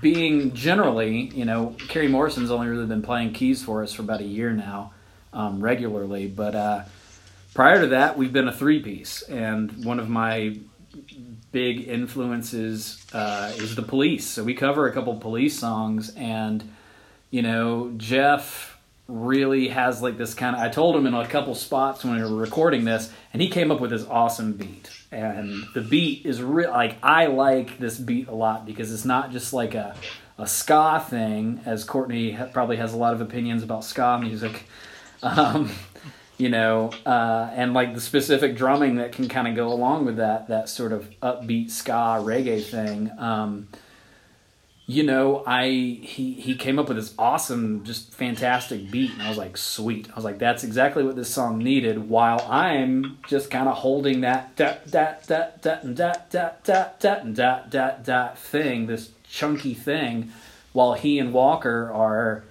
[0.00, 4.22] being generally, you know, Kerry Morrison's only really been playing keys for us for about
[4.22, 4.94] a year now,
[5.34, 6.28] um, regularly.
[6.28, 6.84] But uh,
[7.52, 10.56] prior to that, we've been a three piece, and one of my
[11.52, 14.26] big influences uh, is the Police.
[14.26, 16.72] So we cover a couple Police songs, and
[17.30, 18.78] you know, Jeff
[19.08, 20.62] really has like this kind of.
[20.62, 23.70] I told him in a couple spots when we were recording this, and he came
[23.70, 24.88] up with this awesome beat.
[25.14, 26.70] And the beat is real.
[26.70, 29.94] Like I like this beat a lot because it's not just like a
[30.36, 34.64] a ska thing, as Courtney ha- probably has a lot of opinions about ska music.
[35.22, 35.70] Um,
[36.36, 40.16] you know, uh, and like the specific drumming that can kind of go along with
[40.16, 43.10] that that sort of upbeat ska reggae thing.
[43.18, 43.68] Um,
[44.86, 49.30] you know, I he he came up with this awesome, just fantastic beat, and I
[49.30, 50.10] was like, sweet.
[50.12, 52.10] I was like, that's exactly what this song needed.
[52.10, 57.60] While I'm just kind of holding that da da da da da da da da
[57.70, 60.32] da da thing, this chunky thing,
[60.74, 62.44] while he and Walker are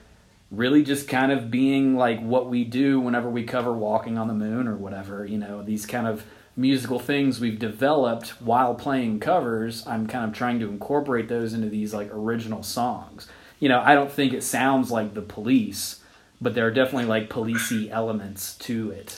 [0.50, 4.34] really just kind of being like what we do whenever we cover Walking on the
[4.34, 5.24] Moon or whatever.
[5.24, 6.26] You know, these kind of
[6.56, 11.70] musical things we've developed while playing covers, I'm kind of trying to incorporate those into
[11.70, 13.28] these like original songs.
[13.60, 16.02] You know, I don't think it sounds like the police,
[16.42, 19.18] but there are definitely like policey elements to it.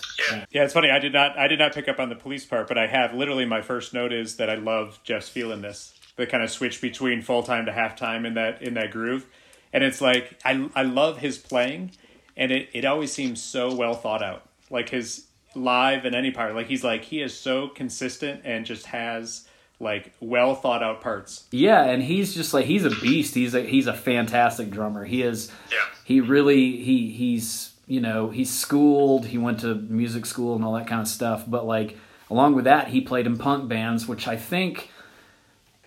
[0.51, 0.89] Yeah, it's funny.
[0.91, 3.13] I did not I did not pick up on the police part, but I have
[3.13, 5.93] literally my first note is that I love Jeff's feeling this.
[6.15, 9.25] The kind of switch between full time to halftime in that in that groove.
[9.73, 11.91] And it's like I I love his playing
[12.37, 14.47] and it, it always seems so well thought out.
[14.69, 15.25] Like his
[15.55, 16.55] live and any part.
[16.55, 19.47] Like he's like he is so consistent and just has
[19.79, 21.45] like well thought out parts.
[21.51, 23.35] yeah, and he's just like he's a beast.
[23.35, 25.03] He's a he's a fantastic drummer.
[25.05, 25.79] He is Yeah.
[26.05, 30.73] he really he he's you know he's schooled he went to music school and all
[30.73, 31.95] that kind of stuff but like
[32.31, 34.89] along with that he played in punk bands which i think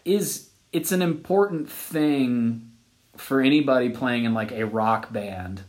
[0.04, 2.70] is it's an important thing
[3.16, 5.62] for anybody playing in like a rock band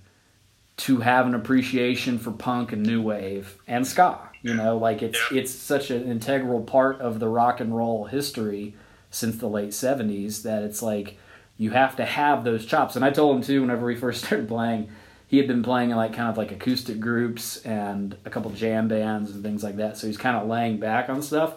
[0.79, 5.19] to have an appreciation for punk and new wave and ska you know like it's
[5.31, 5.39] Yeah.
[5.39, 8.75] it's such an integral part of the rock and roll history
[9.11, 11.17] since the late 70s that it's like
[11.57, 12.95] you have to have those chops.
[12.95, 14.89] And i told him too whenever we first started playing
[15.27, 18.87] he had been playing in like kind of like acoustic groups and a couple jam
[18.87, 19.95] bands and things like that.
[19.95, 21.51] So he's kind of laying back on stuff.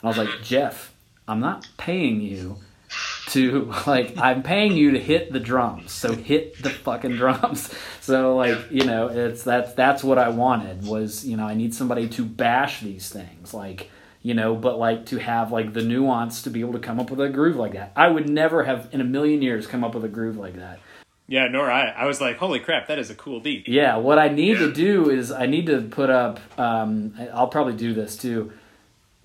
[0.00, 0.94] And i was like jeff
[1.26, 2.56] i'm not paying you
[3.28, 7.72] to like I'm paying you to hit the drums, so hit the fucking drums.
[8.00, 11.74] So like you know it's that's that's what I wanted was you know I need
[11.74, 13.90] somebody to bash these things like
[14.22, 17.10] you know but like to have like the nuance to be able to come up
[17.10, 17.92] with a groove like that.
[17.94, 20.80] I would never have in a million years come up with a groove like that.
[21.26, 21.88] Yeah, nor I.
[21.88, 23.68] I was like, holy crap, that is a cool beat.
[23.68, 26.40] Yeah, what I need to do is I need to put up.
[26.58, 28.52] Um, I'll probably do this too,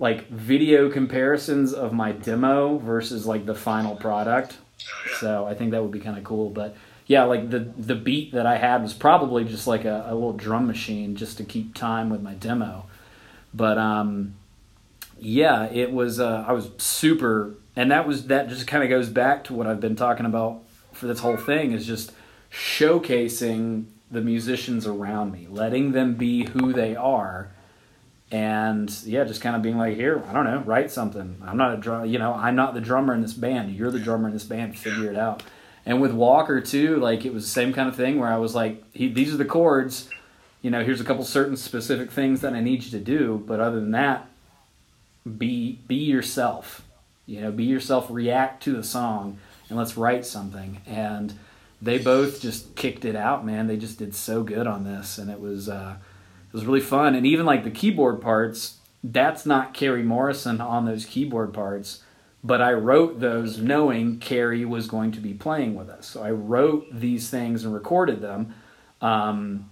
[0.03, 4.57] like video comparisons of my demo versus like the final product.
[5.21, 6.49] So I think that would be kind of cool.
[6.49, 6.75] But
[7.07, 10.33] yeah, like the the beat that I had was probably just like a, a little
[10.33, 12.85] drum machine just to keep time with my demo.
[13.53, 14.33] But um,
[15.17, 16.19] yeah, it was.
[16.19, 19.67] Uh, I was super, and that was that just kind of goes back to what
[19.67, 22.11] I've been talking about for this whole thing is just
[22.51, 27.52] showcasing the musicians around me, letting them be who they are,
[28.33, 31.37] and yeah, just kind of being like, here, I don't know, write something.
[31.45, 33.75] I'm not a drum, you know, I'm not the drummer in this band.
[33.75, 34.75] You're the drummer in this band.
[34.75, 35.43] Figure it out.
[35.85, 38.55] And with Walker too, like it was the same kind of thing where I was
[38.55, 40.09] like, he, these are the chords.
[40.63, 43.59] You know, here's a couple certain specific things that I need you to do, but
[43.59, 44.27] other than that,
[45.37, 46.81] be be yourself.
[47.27, 48.07] You know, be yourself.
[48.09, 49.37] React to the song,
[49.69, 50.81] and let's write something.
[50.87, 51.33] And
[51.81, 53.67] they both just kicked it out, man.
[53.67, 55.97] They just did so good on this, and it was uh,
[56.53, 57.15] it was really fun.
[57.15, 62.03] And even like the keyboard parts, that's not Carrie Morrison on those keyboard parts,
[62.43, 66.05] but I wrote those knowing Carrie was going to be playing with us.
[66.05, 68.53] So I wrote these things and recorded them.
[69.01, 69.71] Um,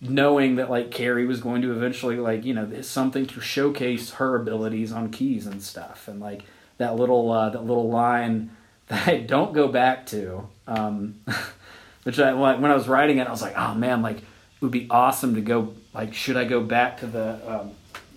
[0.00, 4.34] knowing that like Carrie was going to eventually like you know something to showcase her
[4.34, 6.42] abilities on keys and stuff and like
[6.78, 8.50] that little uh, that little line
[8.88, 11.20] that I don't go back to um,
[12.02, 14.24] which I when I was writing it I was like oh man like it
[14.60, 17.72] would be awesome to go like should I go back to the um,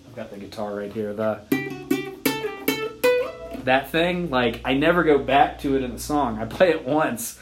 [0.08, 1.42] I've got the guitar right here the
[3.64, 4.30] that thing?
[4.30, 6.40] Like I never go back to it in the song.
[6.40, 7.40] I play it once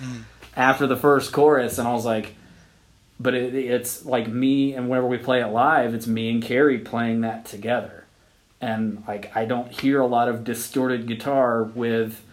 [0.56, 2.36] after the first chorus and I was like
[3.20, 6.80] but it, it's like me and whenever we play it live it's me and carrie
[6.80, 8.06] playing that together.
[8.62, 12.24] And like i don't hear a lot of distorted guitar with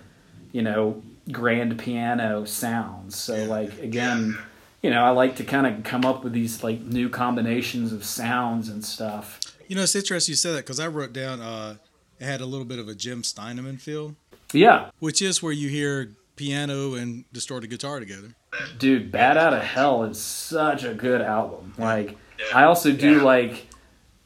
[0.53, 3.17] you know grand piano sounds.
[3.17, 4.39] So like again
[4.83, 8.05] you know i like to kind of come up with these like new combinations of
[8.05, 11.77] sounds and stuff You know, it's interesting you said that because I wrote down uh,
[12.19, 14.17] it had a little bit of a Jim Steinman feel,
[14.53, 18.35] Yeah, which is where you hear piano and distorted guitar together.
[18.79, 21.75] dude, Bat Out of Hell is such a good album.
[21.79, 22.17] Like,
[22.55, 23.67] I also do like,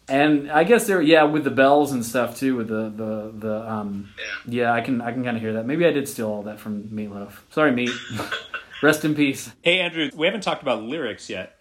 [0.08, 3.70] and I guess there, yeah, with the bells and stuff too, with the the the
[3.70, 4.10] um,
[4.46, 5.66] yeah, I can I can kind of hear that.
[5.66, 7.32] Maybe I did steal all that from Meatloaf.
[7.50, 7.90] Sorry, Meat.
[8.84, 9.50] Rest in peace.
[9.62, 11.56] Hey, Andrew, we haven't talked about lyrics yet.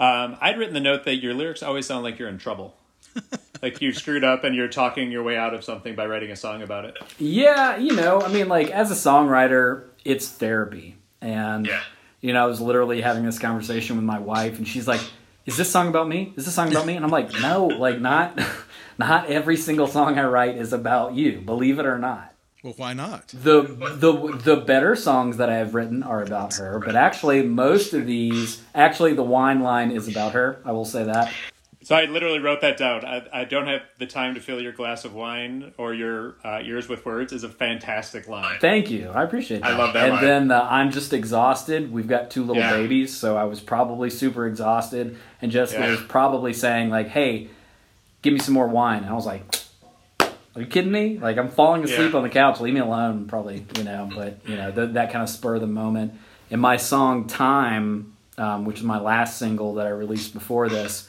[0.00, 2.76] Um, I'd written the note that your lyrics always sound like you're in trouble.
[3.62, 6.34] like you've screwed up and you're talking your way out of something by writing a
[6.34, 6.96] song about it.
[7.20, 11.84] Yeah, you know, I mean, like as a songwriter, it's therapy, and yeah.
[12.20, 15.02] you know, I was literally having this conversation with my wife, and she's like,
[15.44, 16.34] "Is this song about me?
[16.36, 18.40] Is this song about me?" And I'm like, "No, like not,
[18.98, 21.42] not every single song I write is about you.
[21.42, 22.35] Believe it or not."
[22.66, 23.28] Well, why not?
[23.28, 27.94] the the the better songs that I have written are about her, but actually most
[27.94, 30.60] of these, actually the wine line is about her.
[30.64, 31.32] I will say that.
[31.84, 33.04] So I literally wrote that down.
[33.04, 36.58] I, I don't have the time to fill your glass of wine or your uh,
[36.64, 38.58] ears with words is a fantastic line.
[38.60, 39.70] Thank you, I appreciate that.
[39.70, 40.24] I love that And line.
[40.24, 41.92] then uh, I'm just exhausted.
[41.92, 42.72] We've got two little Yeah.
[42.72, 45.90] babies, so I was probably super exhausted, and Jessica Yeah.
[45.92, 47.46] was probably saying like, "Hey,
[48.22, 49.44] give me some more wine," and I was like.
[50.56, 51.18] Are you kidding me?
[51.18, 52.16] Like I'm falling asleep Yeah.
[52.16, 52.60] on the couch.
[52.60, 53.64] Leave me alone, probably.
[53.76, 56.14] You know, but you know th- that kind of spur of the moment.
[56.50, 61.08] In my song "Time," um, which is my last single that I released before this,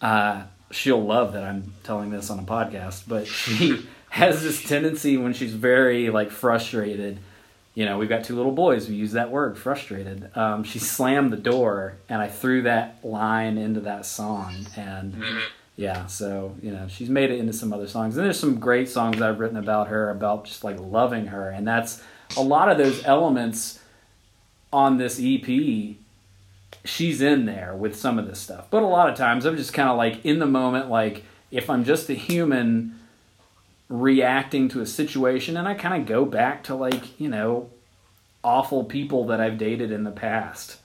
[0.00, 3.04] uh, she'll love that I'm telling this on a podcast.
[3.06, 7.18] But she has this tendency when she's very like frustrated.
[7.76, 8.88] You know, we've got two little boys.
[8.88, 10.30] We use that word, frustrated.
[10.36, 15.22] Um, she slammed the door, and I threw that line into that song, and
[15.76, 18.16] yeah, so you know, she's made it into some other songs.
[18.16, 21.66] And there's some great songs I've written about her, about just like loving her, and
[21.66, 22.02] that's
[22.36, 23.80] a lot of those elements
[24.72, 25.96] on this EP
[26.84, 28.66] she's in there with some of this stuff.
[28.70, 31.70] But a lot of times I'm just kind of like in the moment, like if
[31.70, 32.98] I'm just a human
[33.88, 37.70] reacting to a situation, and I kind of go back to like, you know,
[38.42, 40.78] awful people that I've dated in the past.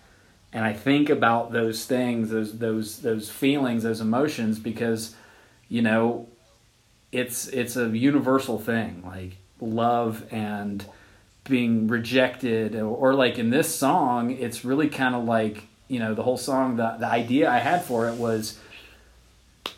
[0.51, 5.15] And I think about those things, those those those feelings, those emotions because,
[5.67, 6.27] you know,
[7.11, 10.85] it's it's a universal thing, like love and
[11.43, 16.13] being rejected or, or like in this song it's really kind of like you know
[16.13, 18.59] the whole song the, the idea i had for it was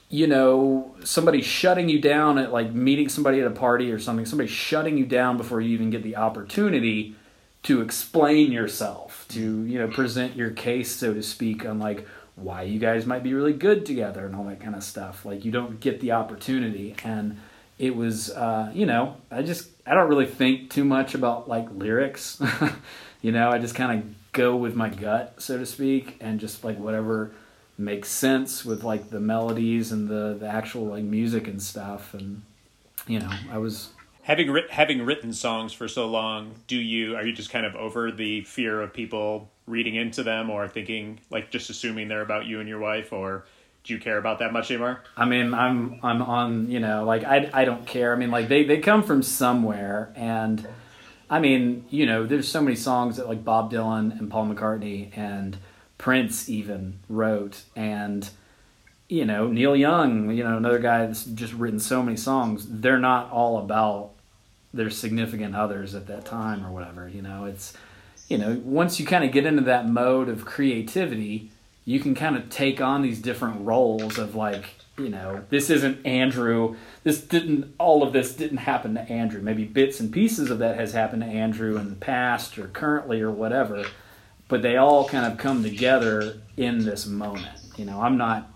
[0.09, 4.26] you know somebody shutting you down at like meeting somebody at a party or something
[4.26, 7.15] somebody shutting you down before you even get the opportunity
[7.63, 12.63] to explain yourself to you know present your case so to speak on like why
[12.63, 15.25] you guys might be really good together and all that kind of stuff.
[15.25, 16.95] Like you don't get the opportunity.
[17.03, 17.39] And
[17.77, 21.67] it was uh, you know i just i don't really think too much about like
[21.71, 22.41] lyrics.
[23.23, 26.63] You know i just kind of go with my gut so to speak and just
[26.63, 27.32] like whatever
[27.77, 32.15] makes sense with like the melodies and the the actual like music and stuff.
[32.15, 32.41] And
[33.07, 33.89] you know i was
[34.32, 37.75] Having writ- having written songs for so long, do you are you just kind of
[37.75, 42.45] over the fear of people reading into them or thinking like just assuming they're about
[42.45, 43.43] you and your wife or
[43.84, 45.03] do you care about that much anymore?
[45.17, 48.13] I mean, I'm I'm on, you know, like I, I don't care.
[48.13, 50.65] I mean, like they, they come from somewhere, and
[51.29, 55.09] I mean, you know, there's so many songs that like Bob Dylan and Paul McCartney
[55.17, 55.57] and
[55.97, 58.29] Prince even wrote, and
[59.09, 62.65] you know Neil Young, you know, another guy that's just written so many songs.
[62.69, 64.13] They're not all about
[64.74, 67.07] their significant others at that time or whatever.
[67.07, 67.74] You know, it's
[68.32, 71.51] you know once you kind of get into that mode of creativity
[71.84, 76.05] you can kind of take on these different roles of like you know this isn't
[76.05, 80.59] andrew this didn't all of this didn't happen to andrew maybe bits and pieces of
[80.59, 83.86] that has happened to andrew in the past or currently or whatever
[84.47, 88.49] but they all kind of come together in this moment you know i'm not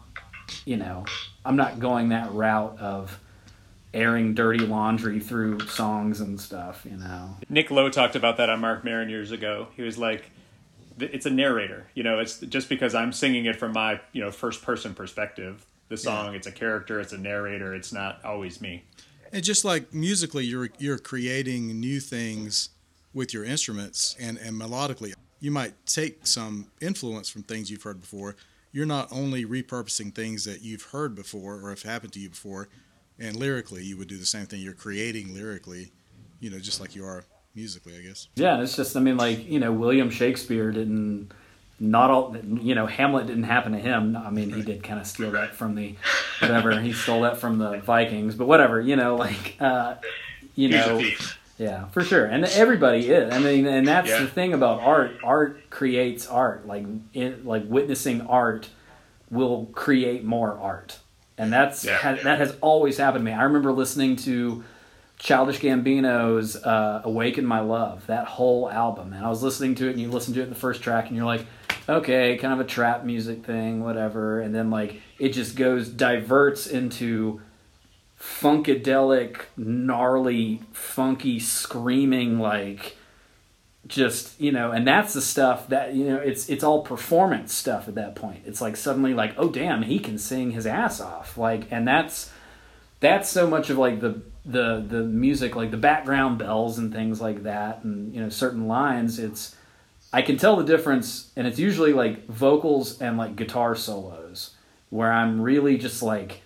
[0.65, 1.03] you know
[1.43, 3.19] i'm not going that route of
[3.95, 8.59] airing dirty laundry through songs and stuff you know Nick Lowe talked about that on
[8.59, 9.67] Marc Maron years ago.
[9.75, 10.29] He was like,
[10.99, 11.87] "It's a narrator.
[11.93, 15.65] You know, it's just because I'm singing it from my you know first person perspective.
[15.87, 17.73] The song, it's a character, it's a narrator.
[17.73, 18.83] It's not always me."
[19.31, 22.69] And just like musically, you're you're creating new things
[23.13, 25.13] with your instruments and, and melodically.
[25.39, 28.35] You might take some influence from things you've heard before.
[28.71, 32.67] You're not only repurposing things that you've heard before or have happened to you before,
[33.19, 34.61] and lyrically, you would do the same thing.
[34.61, 35.91] You're creating lyrically,
[36.39, 37.23] you know, just like you are
[37.55, 38.27] musically, I guess.
[38.35, 41.31] Yeah, it's just I mean like you know William Shakespeare didn't
[41.79, 44.15] not all you know Hamlet didn't happen to him.
[44.15, 45.95] I mean he did kind of steal that from the
[46.39, 49.95] whatever he stole that from the Vikings, but whatever you know like uh,
[50.55, 51.01] you know
[51.57, 53.33] yeah for sure and everybody is.
[53.33, 54.19] I mean and that's Yeah.
[54.21, 55.17] the thing about art.
[55.23, 56.65] Art creates art.
[56.67, 58.69] Like it, like witnessing art
[59.29, 60.99] will create more art.
[61.37, 61.97] And that's Yeah.
[61.97, 63.37] ha- that has always happened to me.
[63.37, 64.63] I remember listening to
[65.17, 69.91] Childish Gambino's uh, "Awaken My Love," that whole album, and I was listening to it,
[69.91, 71.45] and you listen to it in the first track, and you're like,
[71.87, 76.67] okay, kind of a trap music thing, whatever, and then like it just goes diverts
[76.67, 77.39] into
[78.19, 82.97] funkadelic, gnarly, funky, screaming like
[83.87, 87.87] just you know and that's the stuff that you know it's it's all performance stuff
[87.87, 88.41] at that point.
[88.45, 91.37] It's like suddenly like oh damn he can sing his ass off.
[91.37, 92.31] Like and that's
[92.99, 97.19] that's so much of like the the the music like the background bells and things
[97.19, 99.55] like that and you know certain lines it's
[100.13, 104.55] i can tell the difference and it's usually like vocals and like guitar solos
[104.91, 106.41] where i'm really just like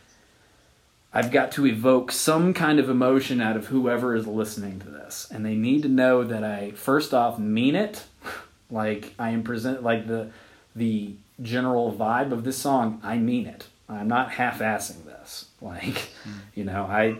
[1.13, 5.27] I've got to evoke some kind of emotion out of whoever is listening to this.
[5.31, 8.05] And they need to know that I first off mean it.
[8.71, 10.29] Like I am present like the
[10.75, 13.65] the general vibe of this song, I mean it.
[13.89, 15.45] I'm not half assing this.
[15.61, 16.09] Like,
[16.53, 17.17] you know, I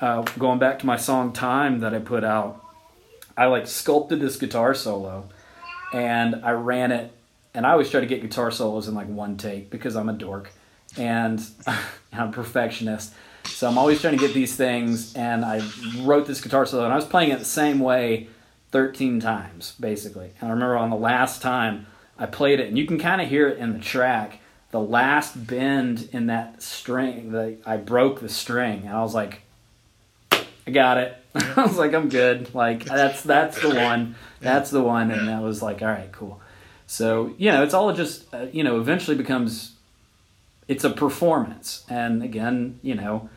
[0.00, 2.64] uh, going back to my song Time that I put out,
[3.36, 5.28] I like sculpted this guitar solo
[5.92, 7.12] and I ran it
[7.54, 10.12] and I always try to get guitar solos in like one take because I'm a
[10.12, 10.50] dork
[10.96, 11.44] and
[12.12, 13.12] I'm a perfectionist.
[13.44, 15.62] So I'm always trying to get these things, and I
[16.00, 18.28] wrote this guitar solo, and I was playing it the same way
[18.70, 20.32] 13 times, basically.
[20.40, 21.86] And I remember on the last time
[22.18, 24.40] I played it, and you can kind of hear it in the track.
[24.70, 29.42] The last bend in that string, the, I broke the string, and I was like,
[30.32, 31.16] I got it.
[31.34, 32.54] I was like, I'm good.
[32.54, 34.14] Like that's that's the one.
[34.40, 36.40] That's the one, and that was like, all right, cool.
[36.86, 39.72] So you know, it's all just uh, you know, eventually becomes
[40.68, 43.28] it's a performance and again you know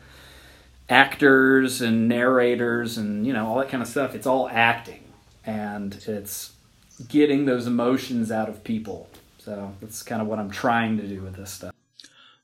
[0.88, 5.02] actors and narrators and you know all that kind of stuff it's all acting
[5.44, 6.52] and it's
[7.08, 9.08] getting those emotions out of people
[9.38, 11.72] so that's kind of what i'm trying to do with this stuff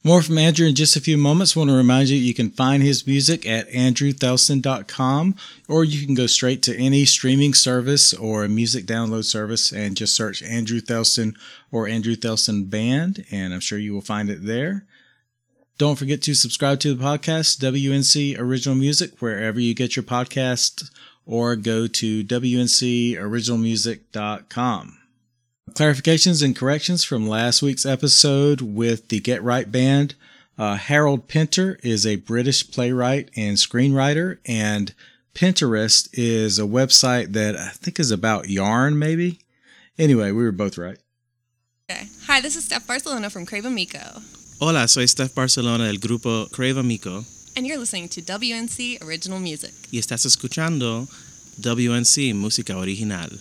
[0.04, 1.54] More from Andrew in just a few moments.
[1.54, 5.36] want to remind you you can find his music at andrewthelston.com
[5.68, 9.96] or you can go straight to any streaming service or a music download service and
[9.96, 11.36] just search Andrew Thelston
[11.70, 14.84] or Andrew Thelston Band, and I'm sure you will find it there.
[15.78, 20.90] Don't forget to subscribe to the podcast, WNC Original Music, wherever you get your podcast,
[21.26, 24.98] or go to WNCOriginalmusic.com.
[25.70, 30.14] Clarifications and corrections from last week's episode with the Get Right Band.
[30.58, 34.94] Uh, Harold Pinter is a British playwright and screenwriter, and
[35.34, 39.38] Pinterest is a website that I think is about yarn, maybe.
[39.98, 40.98] Anyway, we were both right.
[41.90, 42.06] Okay.
[42.26, 44.20] Hi, this is Steph Barcelona from Crave Amico,
[44.64, 47.24] Hola, soy Steph Barcelona del grupo Crave Amico
[47.56, 49.72] and you're listening to WNC Original Music.
[49.90, 51.08] y estás escuchando
[51.56, 53.40] WNC Música Original.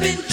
[0.00, 0.29] Wake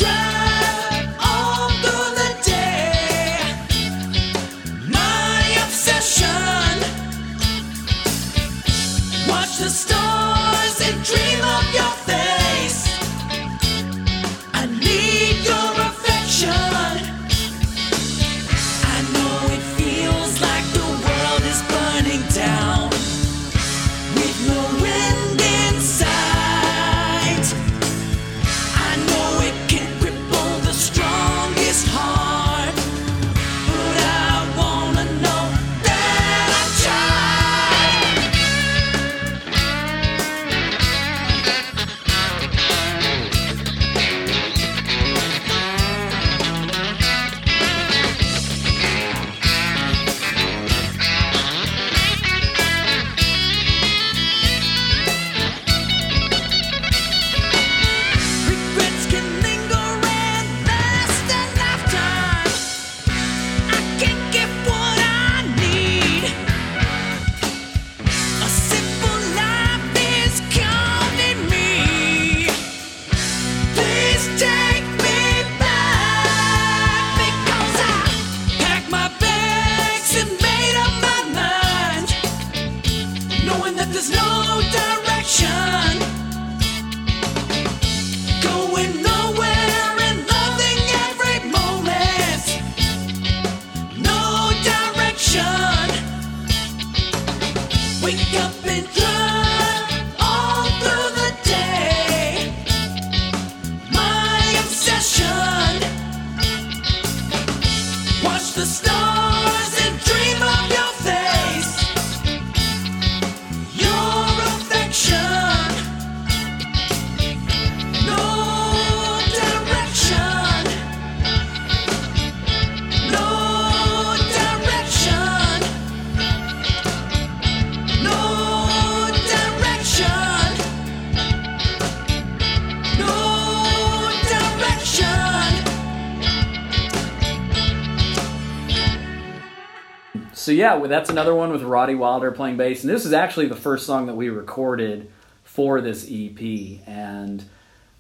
[140.57, 143.55] yeah, well, that's another one with Roddy Wilder playing bass, and this is actually the
[143.55, 145.11] first song that we recorded
[145.43, 147.43] for this EP, and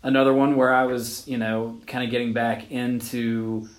[0.01, 3.69] another one where I was, you know, kind of getting back into,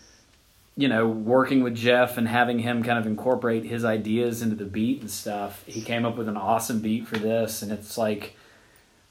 [0.77, 4.65] you know, working with Jeff and having him kind of incorporate his ideas into the
[4.65, 5.65] beat and stuff.
[5.67, 8.37] He came up with an awesome beat for this, and it's like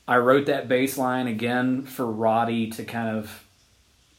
[0.08, 3.44] I wrote that bass line again for Roddy to kind of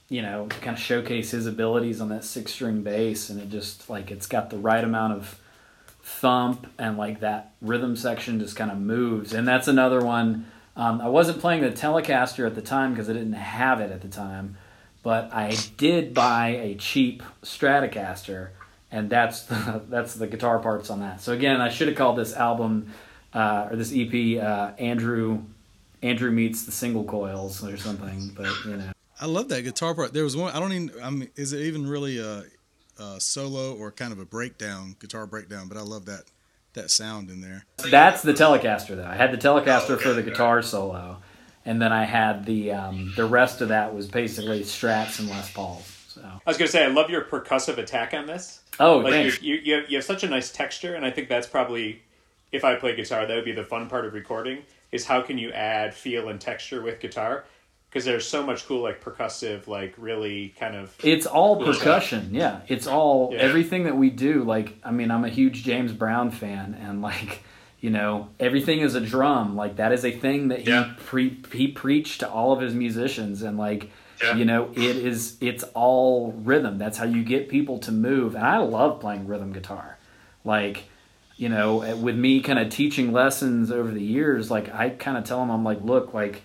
[0.09, 3.91] you know, kind of showcase his abilities on that six string bass, and it just
[3.91, 5.39] like it's got the right amount of
[6.03, 9.35] thump and like that rhythm section just kind of moves.
[9.35, 10.47] And that's another one.
[10.77, 14.01] Um, I wasn't playing the Telecaster at the time because I didn't have it at
[14.01, 14.57] the time,
[15.03, 18.51] but I did buy a cheap Stratocaster,
[18.91, 21.21] and that's the, that's the guitar parts on that.
[21.21, 22.93] So again, I should have called this album
[23.35, 25.43] uh, or this EP uh, Andrew
[26.01, 28.93] Andrew meets the single coils or something, but you know.
[29.21, 30.13] I love that guitar part.
[30.13, 30.55] There was one.
[30.55, 30.93] I don't even.
[31.03, 32.45] I mean, is it even really a,
[32.99, 35.69] a solo or kind of a breakdown, guitar breakdown?
[35.69, 36.25] But I love that
[36.75, 37.65] that sound in there.
[37.91, 39.07] That's the Telecaster though.
[39.07, 41.19] I had the Telecaster for the guitar solo,
[41.65, 45.51] and then I had the um, the rest of that was basically Strats and Les
[45.53, 45.95] Pauls.
[46.09, 48.61] So I was gonna say I love your percussive attack on this.
[48.81, 49.43] oh, Like thanks.
[49.43, 52.03] you, you, you, have, you have such a nice texture, and I think that's probably
[52.53, 54.63] if I play guitar, that would be the fun part of recording.
[54.91, 57.45] Is how can you add feel and texture with guitar?
[57.91, 61.85] Because there's so much cool like percussive, like really kind of It's all Cool stuff.
[61.85, 62.29] percussion.
[62.33, 63.39] Yeah, it's all Yeah.
[63.41, 64.43] everything that we do.
[64.45, 67.43] Like, I mean, I'm a huge James Brown fan, and like,
[67.81, 69.57] you know, everything is a drum.
[69.57, 70.93] Like that is a thing that he Yeah.
[71.07, 73.91] pre he preached to all of his musicians, and like,
[74.23, 74.37] Yeah.
[74.37, 76.77] you know, it is it's all rhythm.
[76.77, 78.35] That's how you get people to move.
[78.35, 79.97] And I love playing rhythm guitar.
[80.45, 80.85] Like,
[81.39, 85.25] you know, with me kind of teaching lessons over the years, like I kind of
[85.25, 86.43] tell them, I'm like, look, like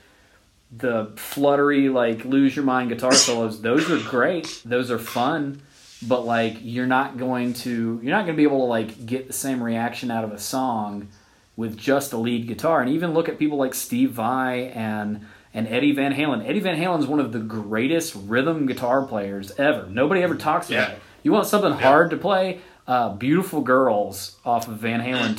[0.76, 4.62] the fluttery like lose your mind guitar solos those are great.
[4.66, 5.62] Those are fun.
[6.06, 9.28] But like you're not going to you're not going to be able to like get
[9.28, 11.08] the same reaction out of a song
[11.56, 12.82] with just a lead guitar.
[12.82, 16.48] And even look at people like Steve Vai and and Eddie Van Halen.
[16.48, 19.88] Eddie Van Halen is one of the greatest rhythm guitar players ever.
[19.88, 20.96] Nobody ever talks about Yeah.
[20.96, 21.02] it.
[21.22, 22.60] You want something hard to play?
[22.86, 25.38] Uh, beautiful girls off of Van Halen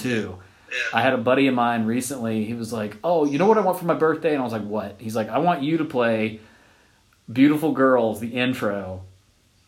[0.91, 2.45] 2 I had a buddy of mine recently.
[2.45, 4.53] He was like, "Oh, you know what I want for my birthday?" And I was
[4.53, 6.41] like, "What?" He's like, "I want you to play
[7.33, 9.03] Beautiful Girls, the intro,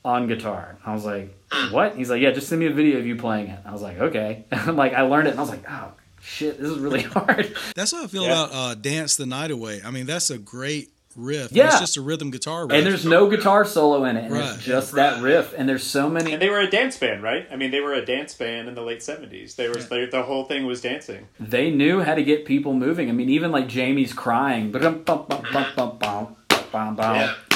[0.04, 1.36] on guitar." And I was like,
[1.70, 3.82] "What?" He's like, "Yeah, just send me a video of you playing it." I was
[3.82, 6.70] like, "Okay." And I'm like I learned it, and I was like, "Oh shit, this
[6.70, 8.44] is really hard." That's how I feel Yeah.
[8.44, 11.52] about uh, "Dance the Night Away." I mean, that's a great riff.
[11.52, 12.76] Yeah, it's just a rhythm guitar riff.
[12.76, 14.30] And there's no guitar solo in it.
[14.30, 14.54] Right.
[14.54, 15.10] It's just right.
[15.10, 15.54] that riff.
[15.56, 16.32] And there's so many.
[16.32, 17.46] And they were a dance band, right?
[17.50, 19.54] I mean, they were a dance band in the late seventies.
[19.54, 20.06] They were yeah.
[20.10, 21.28] the whole thing was dancing.
[21.40, 23.08] They knew how to get people moving.
[23.08, 24.82] I mean, even like Jamie's crying, but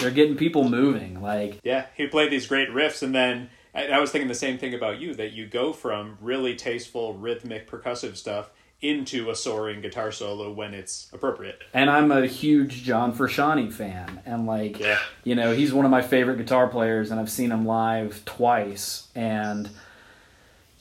[0.01, 1.21] they're getting people moving.
[1.23, 3.51] Like yeah, he played these great riffs, and then.
[3.73, 7.71] I was thinking the same thing about you that you go from really tasteful rhythmic
[7.71, 8.51] percussive stuff
[8.83, 11.61] into a soaring guitar solo when it's appropriate.
[11.75, 14.99] and I'm a huge John Frusciante fan, and like, Yeah.
[15.23, 19.09] you know, he's one of my favorite guitar players, and I've seen him live twice,
[19.15, 19.69] and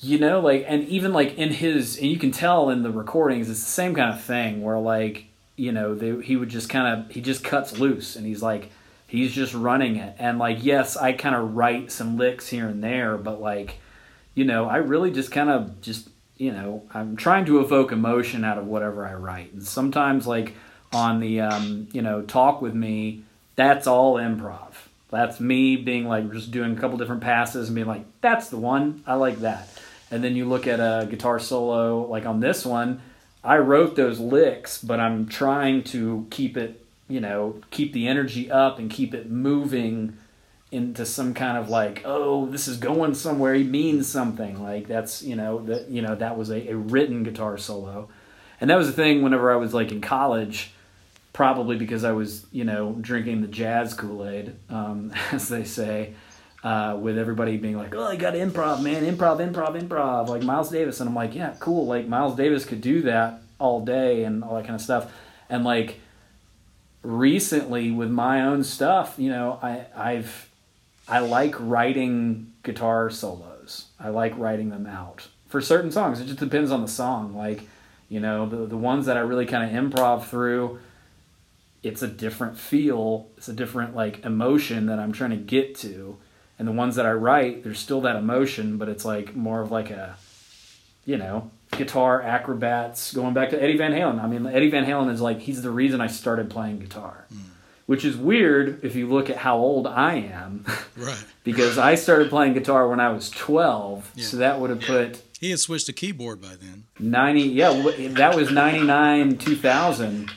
[0.02, 3.50] you know, like, and even like in his, and you can tell in the recordings,
[3.50, 5.26] it's the same kind of thing where like,
[5.58, 8.72] you know, they, he would just kind of, he just cuts loose, and he's like,
[9.08, 12.82] he's just running it, and like, yes, I kind of write some licks here and
[12.82, 13.80] there, but like,
[14.36, 16.08] you know, I really just kind of just,
[16.40, 19.54] you know, I'm trying to evoke emotion out of whatever I write.
[19.54, 20.56] And sometimes, like
[20.92, 23.24] on the, um, you know, talk with me,
[23.56, 24.74] that's all improv.
[25.10, 28.58] That's me being like just doing a couple different passes and being like, that's the
[28.58, 29.04] one.
[29.06, 29.68] I like that.
[30.12, 33.02] And then you look at a guitar solo, like on this one,
[33.44, 38.50] I wrote those licks, but I'm trying to keep it, you know, keep the energy
[38.50, 40.18] up and keep it moving
[40.72, 43.54] into some kind of like, oh, this is going somewhere.
[43.56, 44.62] He means something.
[44.62, 48.10] Like that's you know that you know that was a, a written guitar solo,
[48.62, 49.22] and that was the thing.
[49.22, 50.72] Whenever I was like in college,
[51.34, 56.14] probably because I was you know drinking the jazz Kool Aid, um, as they say.
[56.62, 59.06] Uh, with everybody being like, "Oh, you got improv, man!
[59.06, 62.82] Improv, improv, improv!" Like Miles Davis, and I'm like, "Yeah, cool." Like Miles Davis could
[62.82, 65.10] do that all day and all that kind of stuff,
[65.50, 66.02] and like
[67.02, 70.49] recently with my own stuff, you know, I I've
[71.10, 73.88] I like writing guitar solos.
[74.00, 76.20] I like writing them out for certain songs.
[76.22, 77.36] It just depends on the song.
[77.36, 77.62] Like,
[78.08, 80.80] you know, the the ones that I really kind of improv through,
[81.84, 83.28] it's a different feel.
[83.38, 86.18] It's a different like emotion that I'm trying to get to.
[86.58, 89.72] And the ones that I write, there's still that emotion, but it's like more of
[89.72, 90.18] like a,
[91.06, 93.14] you know, guitar acrobats.
[93.14, 94.22] Going back to Eddie Van Halen.
[94.22, 97.49] I mean, Eddie Van Halen is like he's the reason I started playing guitar, hmm.
[97.90, 100.64] Which is weird if you look at how old I am.
[100.96, 101.26] right.
[101.44, 104.26] because I started playing guitar when I was 12, Yeah.
[104.26, 106.84] so that would have put He had switched to keyboard by then.
[107.00, 107.72] 90 yeah
[108.10, 110.32] that was 99 2000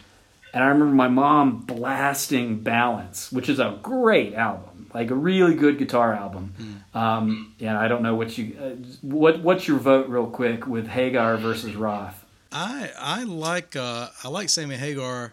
[0.55, 5.55] and i remember my mom blasting balance which is a great album like a really
[5.55, 6.55] good guitar album
[6.95, 8.71] um, and i don't know what you uh,
[9.03, 14.29] what what's your vote real quick with hagar versus roth I I like uh, I
[14.29, 15.33] like Sammy Hagar.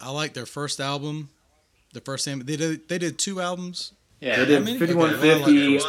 [0.00, 1.28] I like their first album.
[1.96, 3.92] The first Sammy they did they did two albums.
[4.20, 4.36] Yeah.
[4.40, 4.78] they did many?
[4.78, 5.84] 5150 Okay,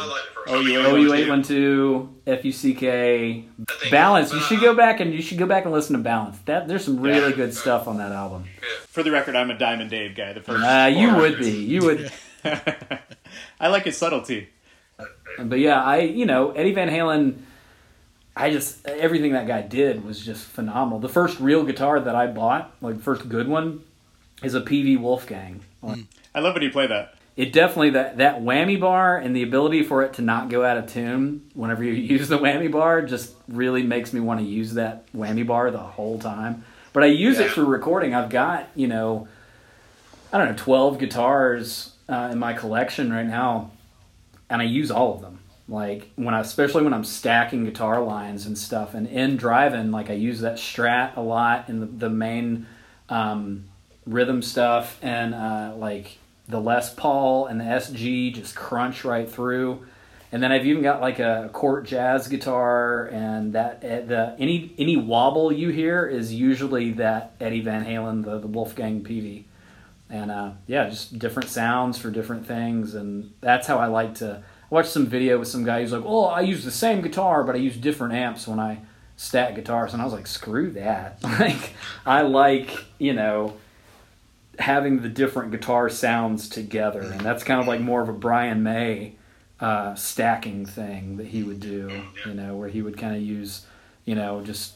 [0.46, 3.44] Oh, you OU eight one two FUCK
[3.90, 4.32] Balance.
[4.32, 6.38] You should go back and you should go back and listen to Balance.
[6.46, 8.46] That there's some really good stuff on that album.
[8.86, 10.32] For the record, I'm a Diamond Dave guy.
[10.32, 10.64] The first.
[10.64, 11.50] Uh, you would be.
[11.50, 12.10] You would.
[13.60, 14.48] I like his subtlety.
[15.38, 17.40] But yeah, I you know Eddie Van Halen.
[18.34, 21.00] I just everything that guy did was just phenomenal.
[21.00, 23.82] The first real guitar that I bought, like the first good one,
[24.42, 25.60] is a PV Wolfgang.
[26.34, 27.14] I love when you play that.
[27.36, 30.76] It definitely that that whammy bar and the ability for it to not go out
[30.76, 34.74] of tune whenever you use the whammy bar just really makes me want to use
[34.74, 36.64] that whammy bar the whole time.
[36.92, 38.14] But I use it for recording.
[38.14, 39.28] I've got you know,
[40.32, 43.70] I don't know, twelve guitars uh, in my collection right now,
[44.50, 45.38] and I use all of them.
[45.68, 50.08] Like when I, especially when I'm stacking guitar lines and stuff, and in driving, like
[50.10, 52.66] I use that Strat a lot in the, the main
[53.10, 53.67] um,
[54.08, 59.86] rhythm stuff, and uh, like the Les Paul and the SG just crunch right through.
[60.30, 64.74] And then I've even got like a Cort Jazz guitar, and that eh, the any
[64.78, 69.44] any wobble you hear is usually that Eddie Van Halen, the the Wolfgang PV,
[70.10, 74.42] and uh, yeah, just different sounds for different things, and that's how I like to.
[74.70, 77.42] I watched some video with some guy who's like, "Oh, I use the same guitar,
[77.42, 78.80] but I use different amps when I
[79.16, 81.72] stack guitars," and I was like, "Screw that!" Like,
[82.04, 83.54] I like you know
[84.58, 88.62] having the different guitar sounds together, and that's kind of like more of a Brian
[88.62, 89.14] May
[89.60, 93.66] uh, stacking thing that he would do, you know, where he would kind of use,
[94.04, 94.74] you know, just,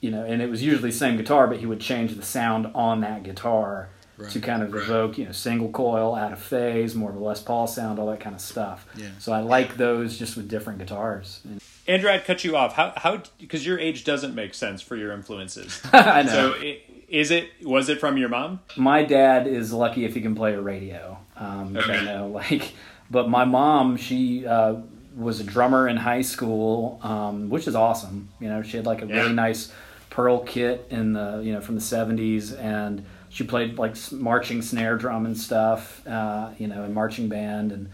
[0.00, 2.66] you know, and it was usually the same guitar, but he would change the sound
[2.74, 3.88] on that guitar
[4.30, 7.40] to kind of evoke, you know, single coil, out of phase, more of a Les
[7.40, 8.84] Paul sound, all that kind of stuff.
[8.96, 9.10] Yeah.
[9.20, 11.40] So I like those just with different guitars.
[11.44, 12.74] And- Andrew, I'd cut you off.
[12.74, 15.80] How how because your age doesn't make sense for your influences.
[15.92, 16.30] I know.
[16.32, 18.60] So i- is it was it from your mom?
[18.76, 21.18] my dad is lucky if he can play a radio.
[21.36, 21.98] Um, Okay.
[22.00, 22.72] You know, like,
[23.10, 24.76] but my mom, she uh,
[25.16, 28.28] was a drummer in high school, um, which is awesome.
[28.40, 29.20] You know, she had like a Yeah.
[29.22, 29.72] really nice
[30.10, 34.96] pearl kit in the you know from the '70s, and she played like marching snare
[34.96, 36.06] drum and stuff.
[36.06, 37.88] Uh, you know, in marching band and.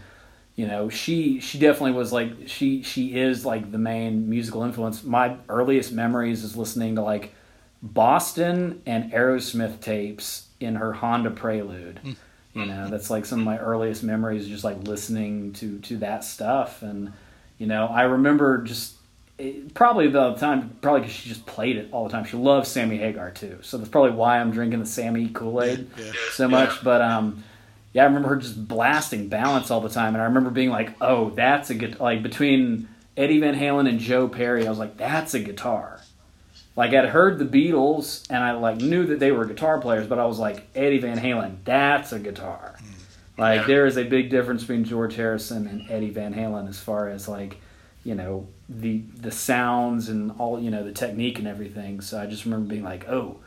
[0.57, 5.03] You know, she she definitely was like she she is like the main musical influence.
[5.03, 7.33] My earliest memories is listening to like
[7.81, 11.99] Boston and Aerosmith tapes in her Honda Prelude.
[11.99, 12.11] Hmm.
[12.53, 12.69] You hmm.
[12.69, 16.81] know, that's like some of my earliest memories, just like listening to to that stuff.
[16.81, 17.13] And
[17.57, 18.95] you know, I remember just
[19.37, 22.25] it, probably about the time, probably because she just played it all the time.
[22.25, 25.89] She loves Sammy Hagar too, so that's probably why I'm drinking the Sammy Kool Aid
[25.97, 26.11] Yeah.
[26.31, 26.83] so much.
[26.83, 27.43] But um,
[27.93, 30.93] yeah, I remember her just blasting balance all the time, and I remember being like,
[31.01, 34.97] "Oh, that's a good like between Eddie Van Halen and Joe Perry." I was like,
[34.97, 36.01] "That's a guitar."
[36.75, 40.19] Like I'd heard the Beatles, and I like knew that they were guitar players, but
[40.19, 42.75] I was like, Eddie Van Halen, that's a guitar.
[43.37, 47.09] Like there is a big difference between George Harrison and Eddie Van Halen as far
[47.09, 47.57] as like,
[48.03, 52.01] you know, the the sounds and all you know the technique and everything.
[52.01, 53.39] So I just remember being like, oh,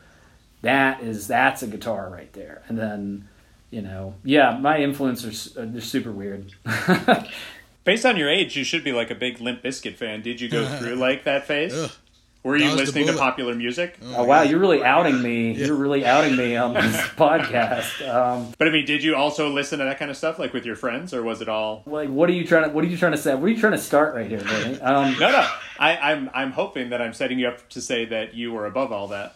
[0.61, 2.63] that is that's a guitar right there.
[2.67, 3.27] And then,
[3.71, 6.53] you know, yeah, my influencers uh, they're super weird.
[7.83, 10.21] Based on your age, you should be like a big Limp Bizkit fan.
[10.21, 11.97] Did you go through like that phase?
[12.41, 12.49] Ugh.
[12.49, 13.97] Were you listening to popular music?
[14.15, 15.51] oh wow, you're really outing me.
[15.65, 18.07] You're really outing me on this podcast.
[18.07, 20.65] Um, But I mean, did you also listen to that kind of stuff, like with
[20.65, 21.83] your friends, or was it all?
[21.85, 23.35] like, what are you trying to what are you trying to say?
[23.35, 24.79] What are you trying to start right here, Danny?
[24.79, 25.47] Um, No, no.
[25.79, 28.91] I, I'm I'm hoping that I'm setting you up to say that you were above
[28.93, 29.35] all that.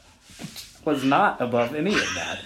[0.86, 2.40] Was not above any of that.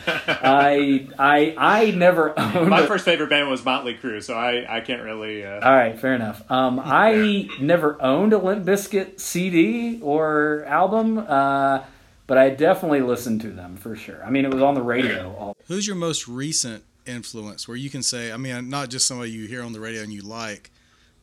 [0.43, 2.69] I I I never owned.
[2.69, 5.45] My a- first favorite band was Motley Crue, so I I can't really.
[5.45, 6.49] Uh, All right, fair enough.
[6.51, 11.83] Um, I never owned a Limp Bizkit CD or album, uh,
[12.27, 14.23] but I definitely listened to them for sure.
[14.25, 15.35] I mean, it was on the radio.
[15.38, 19.31] All, Who's your most recent influence where you can say, I mean, not just somebody
[19.31, 20.71] you hear on the radio and you like,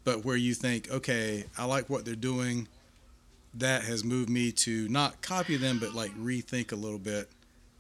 [0.03, 2.69] but where you think, okay, I like what they're doing.
[3.57, 7.29] That has moved me to not copy them, but like rethink a little bit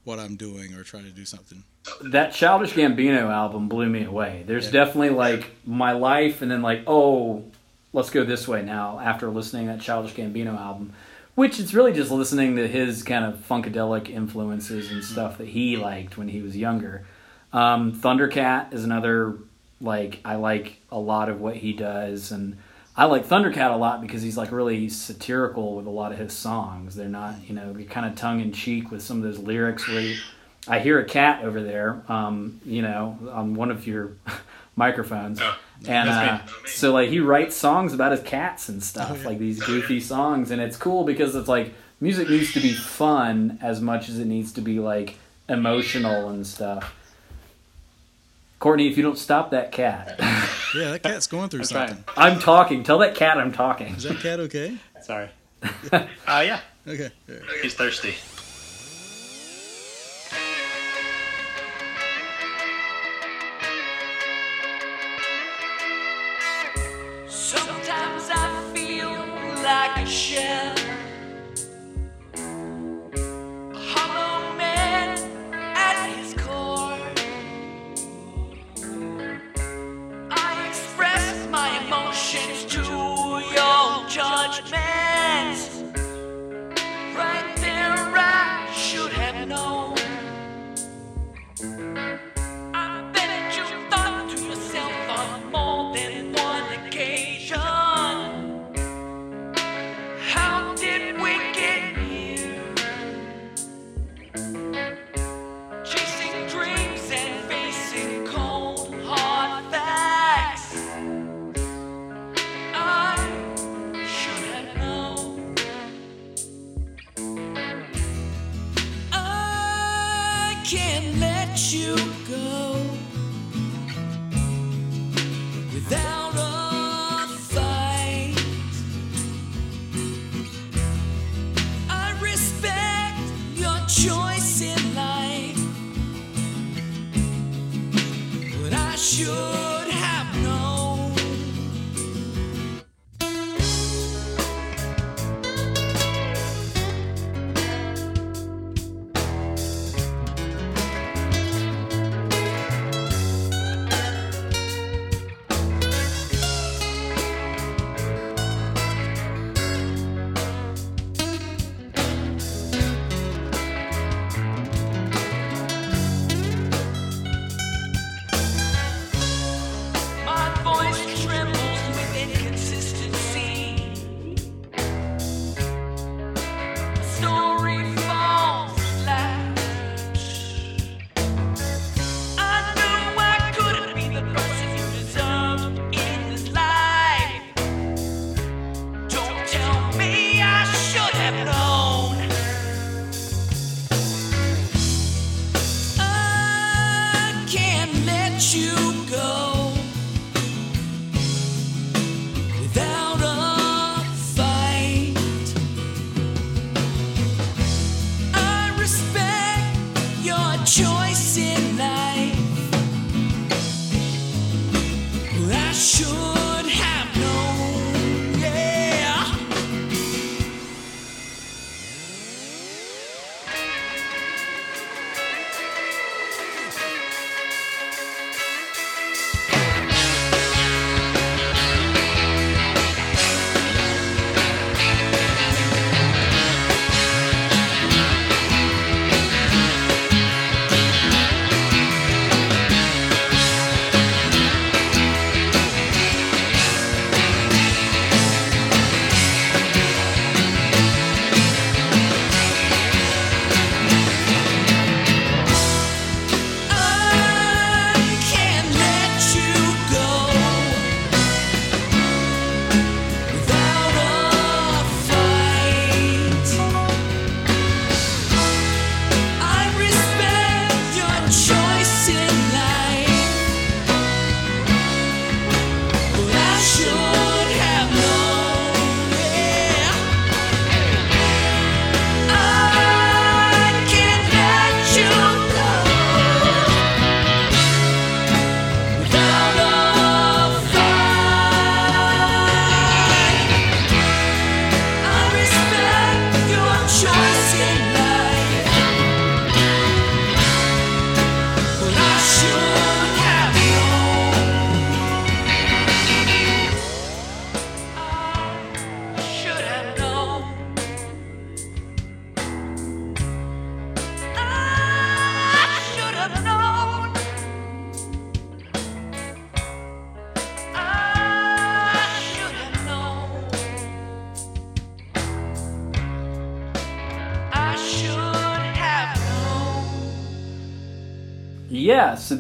[0.05, 1.65] what I'm doing or try to do something.
[2.03, 4.45] that Childish Gambino album blew me away.
[4.47, 7.45] There's definitely like my life, and then like, oh,
[7.93, 9.01] let's go this way now.
[9.01, 10.93] After listening to that Childish Gambino album,
[11.35, 15.77] which it's really just listening to his kind of funkadelic influences and stuff that he
[15.77, 17.07] liked when he was younger.
[17.53, 19.39] Um, Thundercat is another
[19.81, 22.57] like I like a lot of what he does, and
[22.97, 26.33] I like Thundercat a lot because he's like really satirical with a lot of his
[26.33, 26.95] songs.
[26.95, 29.89] They're not, you know, you're kind of tongue in cheek with some of those lyrics
[29.89, 30.17] where you,
[30.69, 34.13] I hear a cat over there, um, you know, on one of your
[34.77, 35.41] microphones.
[35.89, 39.99] and uh, so like he writes songs about his cats and stuff, like these goofy
[39.99, 44.21] songs, and it's cool because it's like music needs to be fun as much as
[44.21, 45.17] it needs to be like
[45.49, 46.95] emotional and stuff.
[48.59, 50.15] Courtney, if you don't stop that cat,
[50.75, 52.05] Yeah, that cat's going through I'm something.
[52.15, 52.33] trying.
[52.35, 52.83] I'm talking.
[52.83, 53.95] Tell that cat I'm talking.
[53.95, 54.77] Is that cat okay?
[55.03, 55.29] Sorry.
[55.93, 57.11] uh, yeah, Okay.
[57.63, 58.15] He's thirsty.
[67.27, 69.11] Sometimes I feel
[69.63, 70.75] like a shell.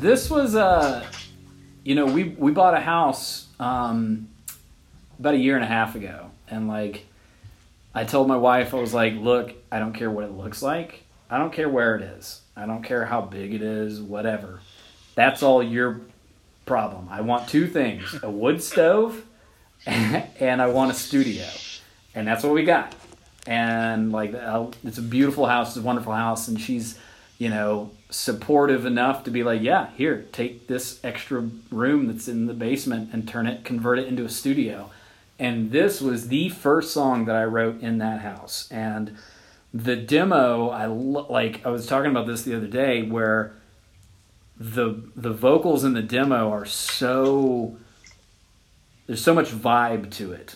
[0.04, 1.02] This was uh
[1.82, 4.28] you know, we we bought a house um
[5.18, 7.06] about a year and a half ago and like
[7.94, 11.04] I told my wife I was like, "Look, I don't care what it looks like.
[11.30, 12.42] I don't care where it is.
[12.56, 14.60] I don't care how big it is, whatever.
[15.14, 16.00] That's all your
[16.66, 17.08] problem.
[17.08, 19.24] I want two things: a wood stove
[19.86, 21.46] and I want a studio."
[22.16, 22.94] And that's what we got.
[23.46, 26.98] And like uh, it's a beautiful house, it's a wonderful house and she's
[27.38, 32.46] you know, supportive enough to be like, yeah, here, take this extra room that's in
[32.46, 34.90] the basement and turn it, convert it into a studio.
[35.38, 38.68] And this was the first song that I wrote in that house.
[38.70, 39.16] And
[39.72, 43.54] the demo, I like, I was talking about this the other day where
[44.56, 47.76] the the vocals in the demo are so
[49.06, 50.54] there's so much vibe to it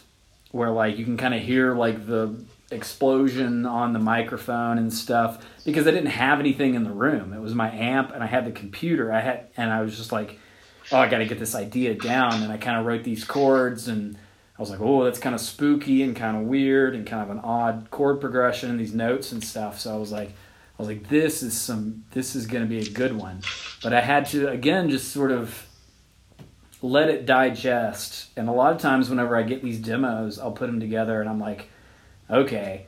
[0.52, 2.32] where like you can kind of hear like the
[2.70, 7.32] explosion on the microphone and stuff because I didn't have anything in the room.
[7.32, 9.12] It was my amp and I had the computer.
[9.12, 10.39] I had and I was just like,
[10.93, 12.43] oh, I got to get this idea down.
[12.43, 14.16] And I kind of wrote these chords and
[14.59, 17.31] I was like, oh, that's kind of spooky and kind of weird and kind of
[17.31, 19.81] an odd chord progression and these notes and stuff.
[19.81, 22.81] So I was like, I was like, this is some, this is going to be
[22.81, 23.40] a good one.
[23.82, 25.66] But I had to again just sort of
[26.82, 28.28] let it digest.
[28.36, 31.28] And a lot of times, whenever I get these demos, I'll put them together and
[31.28, 31.69] I'm like,
[32.30, 32.86] okay,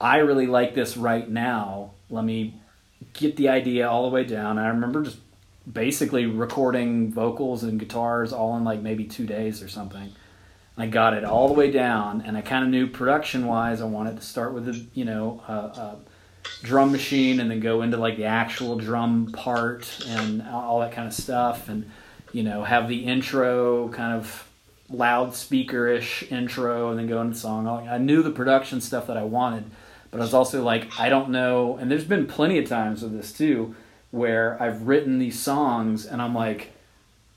[0.00, 1.92] I really like this right now.
[2.10, 2.60] Let me
[3.12, 4.58] get the idea all the way down.
[4.58, 5.18] And I remember just
[5.70, 10.12] basically recording vocals and guitars all in like maybe two days or something.
[10.76, 13.84] I got it all the way down, and I kind of knew production wise, I
[13.84, 15.98] wanted to start with a you know a, a
[16.64, 21.06] drum machine, and then go into like the actual drum part and all that kind
[21.06, 21.88] of stuff, and
[22.32, 24.48] you know have the intro kind of
[24.90, 27.66] loudspeaker-ish intro, and then go into the song.
[27.68, 29.64] I knew the production stuff that I wanted,
[30.10, 31.76] but I was also like, I don't know.
[31.76, 33.74] And there's been plenty of times with this too,
[34.10, 36.72] where I've written these songs, and I'm like,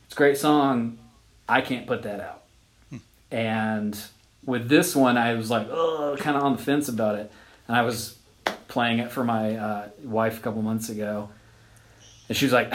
[0.05, 0.97] it's a great song,
[1.49, 2.43] I can't put that out.
[3.31, 3.97] And
[4.45, 7.31] with this one, I was like, kind of on the fence about it.
[7.67, 8.17] And I was
[8.67, 11.29] playing it for my uh, wife a couple months ago,
[12.27, 12.69] and she was like,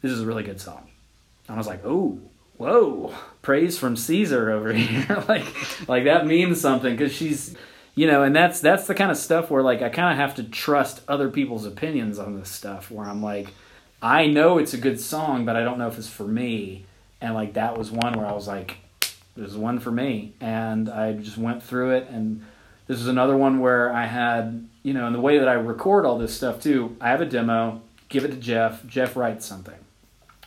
[0.00, 0.88] "This is a really good song."
[1.46, 2.18] And I was like, "Oh,
[2.58, 7.56] whoa, praise from Caesar over here!" like, like that means something because she's,
[7.94, 10.34] you know, and that's that's the kind of stuff where like I kind of have
[10.36, 12.90] to trust other people's opinions on this stuff.
[12.90, 13.48] Where I'm like,
[14.00, 16.84] I know it's a good song, but I don't know if it's for me.
[17.20, 18.76] And like that was one where I was like,
[19.36, 20.34] this is one for me.
[20.40, 22.08] And I just went through it.
[22.08, 22.44] And
[22.86, 26.04] this is another one where I had, you know, in the way that I record
[26.04, 28.86] all this stuff too, I have a demo, give it to Jeff.
[28.86, 29.78] Jeff writes something.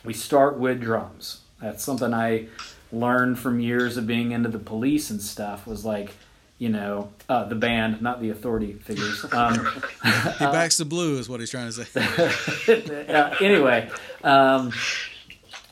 [0.04, 1.40] We start with drums.
[1.62, 2.48] That's something I
[2.92, 6.14] learned from years of being into the police and stuff was like,
[6.58, 9.24] you know, uh, the band, not the authority figures.
[9.32, 9.54] Um,
[10.38, 13.06] He backs the blue, is what he's trying to say.
[13.08, 13.88] uh, anyway,
[14.22, 14.72] um,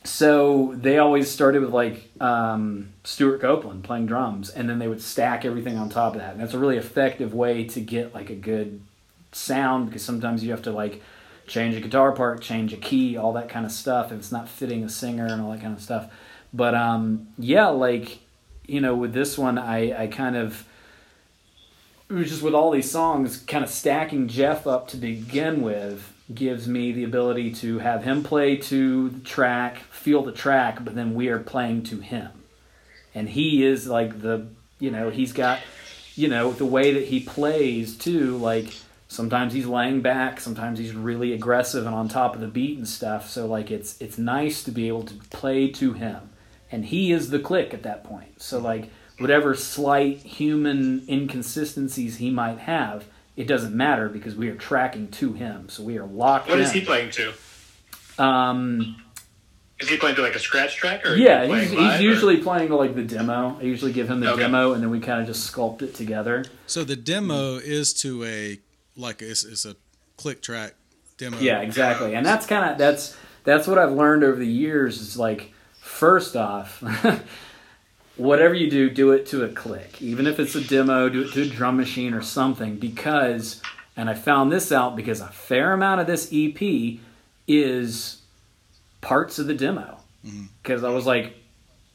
[0.02, 5.02] so they always started with like um, Stewart Copeland playing drums, and then they would
[5.02, 6.32] stack everything on top of that.
[6.32, 8.80] And that's a really effective way to get like a good
[9.32, 11.02] sound because sometimes you have to like
[11.50, 14.48] change a guitar part, change a key, all that kind of stuff if it's not
[14.48, 16.10] fitting a singer and all that kind of stuff.
[16.54, 18.20] But um, yeah, like
[18.66, 20.64] you know, with this one, I I kind of
[22.08, 26.12] it was just with all these songs, kind of stacking Jeff up to begin with
[26.32, 30.94] gives me the ability to have him play to the track, feel the track, but
[30.94, 32.30] then we are playing to him.
[33.14, 34.46] And he is like the,
[34.78, 35.58] you know, he's got,
[36.14, 38.72] you know, the way that he plays too, like
[39.10, 42.86] sometimes he's laying back, sometimes he's really aggressive and on top of the beat and
[42.88, 43.28] stuff.
[43.28, 46.30] So like it's it's nice to be able to play to him.
[46.72, 48.40] And he is the click at that point.
[48.40, 48.88] So like
[49.18, 53.04] whatever slight human inconsistencies he might have,
[53.36, 55.68] it doesn't matter because we are tracking to him.
[55.68, 56.64] So we are locked What in.
[56.64, 57.32] is he playing to?
[58.18, 58.96] Um,
[59.80, 61.14] Is he playing to like a scratch track or?
[61.16, 63.56] yeah, is he he's, playing live, he's or- usually playing to like the demo.
[63.58, 64.42] I usually give him the Okay.
[64.42, 66.44] demo, and then we kind of just sculpt it together.
[66.66, 68.60] So the demo is to a
[69.00, 69.76] like it's, it's a
[70.16, 70.74] click track
[71.18, 71.38] demo.
[71.38, 72.14] Yeah, exactly.
[72.14, 75.00] And that's kind of that's that's what I've learned over the years.
[75.00, 76.82] Is like first off,
[78.16, 80.00] whatever you do, do it to a click.
[80.02, 82.76] Even if it's a demo, do it to a drum machine or something.
[82.76, 83.62] Because,
[83.96, 86.98] and I found this out because a fair amount of this EP
[87.48, 88.20] is
[89.00, 89.98] parts of the demo.
[90.26, 90.44] Mm-hmm.
[90.62, 91.34] Because I was like,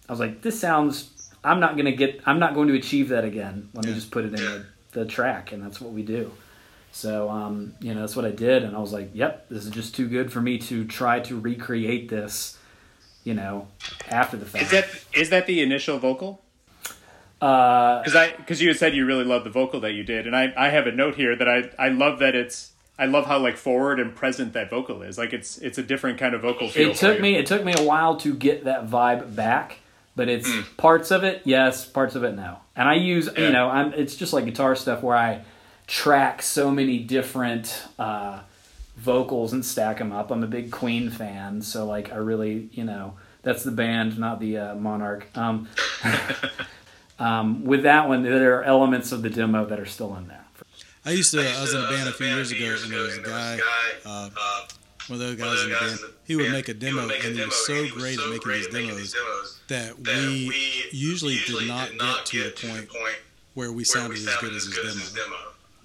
[0.09, 1.11] I was like, this sounds.
[1.43, 2.21] I'm not gonna get.
[2.25, 3.69] I'm not going to achieve that again.
[3.73, 6.31] Let me just put it in the, the track, and that's what we do.
[6.95, 9.69] So, um, you know, that's what I did, and I was like, "Yep, this is
[9.69, 12.57] just too good for me to try to recreate this."
[13.25, 13.67] You know,
[14.07, 14.63] after the fact.
[14.63, 16.41] Is that is that the initial vocal?
[17.41, 20.25] uh, Because I because you had said you really loved the vocal that you did,
[20.25, 23.25] and I I have a note here that I I love that it's I love
[23.25, 25.17] how like forward and present that vocal is.
[25.17, 26.91] Like it's it's a different kind of vocal feel.
[26.91, 29.79] It took me it took me a while to get that vibe back,
[30.15, 32.59] but it's parts of it yes, parts of it no.
[32.73, 35.41] And I use you know I'm it's just like guitar stuff where I
[35.87, 38.41] track so many different uh,
[38.97, 40.31] vocals and stack them up.
[40.31, 44.39] I'm a big Queen fan, so like I really you know that's the band, not
[44.39, 45.27] the uh, Monarch.
[45.35, 45.69] Um,
[47.19, 50.45] um, with that one, there are elements of the demo that are still in there.
[51.05, 51.39] I used to.
[51.39, 53.59] I was in a band a few years ago, and there was a guy,
[54.05, 54.29] uh,
[55.07, 55.99] one of those guys in the band.
[56.25, 59.99] He would make a demo, and he was so great at making these demos that
[59.99, 60.51] we
[60.91, 62.89] usually did not get to the point
[63.53, 65.35] where we sounded as good as his demo.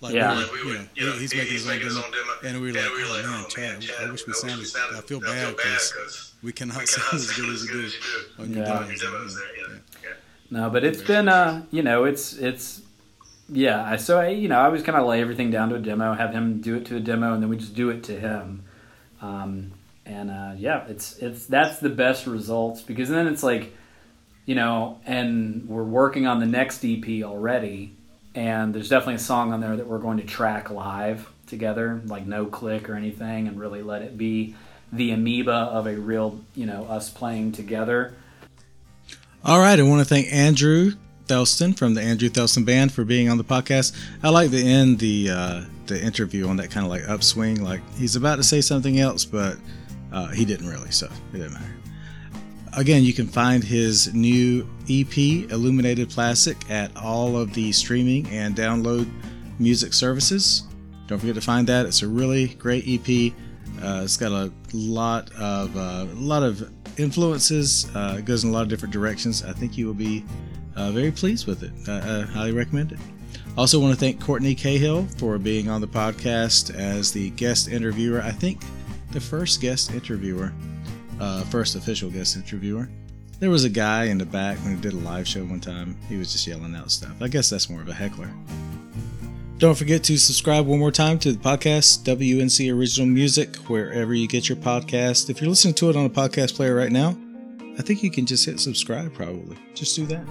[0.00, 0.34] Like, Yeah.
[0.52, 3.26] we were, you know, he- he's making his own demo, and we were like, oh
[3.56, 4.66] man, Chad, I wish we sounded.
[4.96, 8.78] I feel bad because we cannot sound as good as you do on your Yeah.
[8.98, 9.02] demos.
[9.02, 10.08] Yeah.
[10.50, 12.80] No, but it's been uh, you know, it's it's
[13.50, 13.84] yeah.
[13.84, 16.14] I So I, you know, I always kind of lay everything down to a demo,
[16.14, 18.62] have him do it to a demo, and then we just do it to him.
[19.20, 19.72] Um,
[20.06, 23.76] and uh, yeah, it's it's that's the best results because then it's like,
[24.46, 27.94] you know, and we're working on the next EP already,
[28.34, 32.26] and there's definitely a song on there that we're going to track live together, like
[32.26, 34.54] no click or anything, and really let it be
[34.92, 38.14] the amoeba of a real, you know, us playing together.
[39.44, 40.92] All right, I want to thank Andrew
[41.26, 43.96] Thelston from the Andrew Thelston Band for being on the podcast.
[44.22, 47.80] I like to end the uh, the interview on that kind of like upswing, like
[47.94, 49.56] he's about to say something else, but
[50.12, 51.79] uh, he didn't really, so it didn't matter.
[52.76, 55.16] Again, you can find his new EP,
[55.50, 59.10] Illuminated Plastic, at all of the streaming and download
[59.58, 60.64] music services.
[61.08, 61.86] Don't forget to find that.
[61.86, 63.32] It's a really great EP.
[63.82, 67.88] Uh, it's got a lot of uh, a lot of influences.
[67.94, 69.42] Uh, it goes in a lot of different directions.
[69.42, 70.24] I think you will be
[70.76, 71.72] uh, very pleased with it.
[71.88, 72.98] I, I highly recommend it.
[73.56, 78.22] Also, want to thank Courtney Cahill for being on the podcast as the guest interviewer.
[78.22, 78.60] I think
[79.10, 80.52] the first guest interviewer,
[81.20, 82.88] uh, first official guest interviewer.
[83.38, 85.96] There was a guy in the back when he did a live show one time.
[86.08, 87.22] He was just yelling out stuff.
[87.22, 88.30] I guess that's more of a heckler.
[89.58, 94.26] Don't forget to subscribe one more time to the podcast, WNC Original Music, wherever you
[94.26, 95.28] get your podcast.
[95.28, 97.16] If you're listening to it on a podcast player right now,
[97.78, 99.58] I think you can just hit subscribe probably.
[99.74, 100.24] Just do that.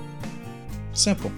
[0.93, 1.31] Simple.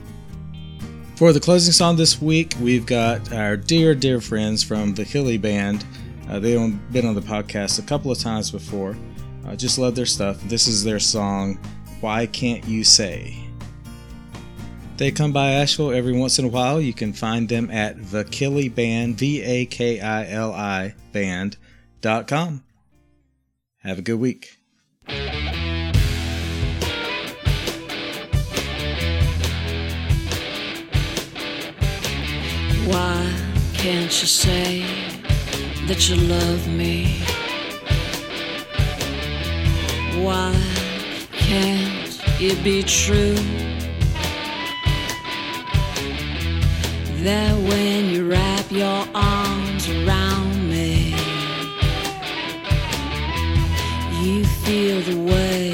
[1.15, 5.39] For the closing song this week, we've got our dear, dear friends from the Vakili
[5.39, 5.85] Band.
[6.29, 8.97] Uh, they've been on the podcast a couple of times before.
[9.45, 10.41] I just love their stuff.
[10.43, 11.59] This is their song,
[11.99, 13.37] Why Can't You Say?
[14.97, 16.79] They come by Asheville every once in a while.
[16.79, 22.63] You can find them at the Vakili Band, V A K I L I band.com.
[23.79, 24.59] Have a good week.
[32.85, 33.33] Why
[33.73, 34.85] can't you say
[35.87, 37.23] that you love me?
[40.23, 40.53] Why
[41.31, 43.33] can't it be true
[47.23, 51.15] that when you wrap your arms around me,
[54.21, 55.73] you feel the way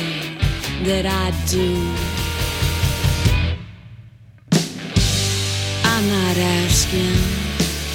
[0.83, 1.75] that I do?
[5.83, 7.17] I'm not asking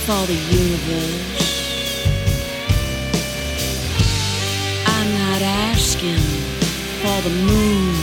[0.05, 1.43] for the universe.
[4.87, 5.92] I'm not asking
[7.13, 7.95] for the moon.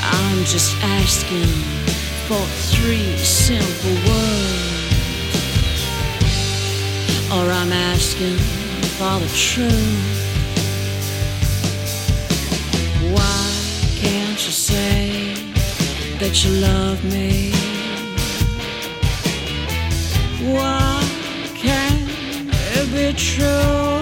[0.00, 1.52] I'm just asking
[2.28, 2.42] for
[2.72, 4.94] three simple words.
[7.36, 8.38] Or I'm asking
[8.98, 10.18] for the truth.
[13.14, 13.44] Why
[14.02, 15.34] can't you say
[16.20, 17.52] that you love me?
[20.54, 21.02] Why
[21.56, 22.08] can't
[22.76, 24.01] it be true?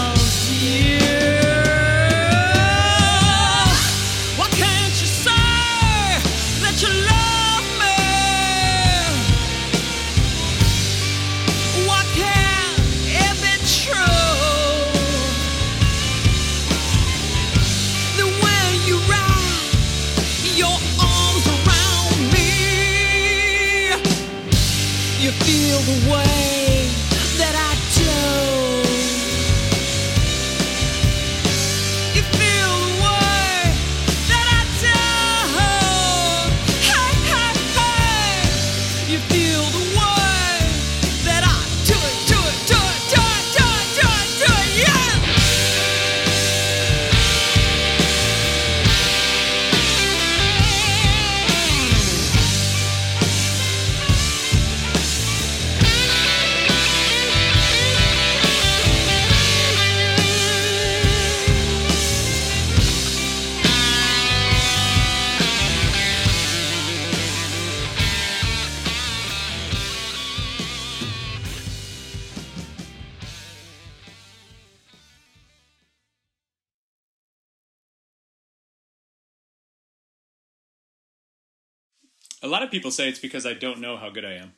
[82.51, 84.53] lot of people say it's because I don't know how good I am.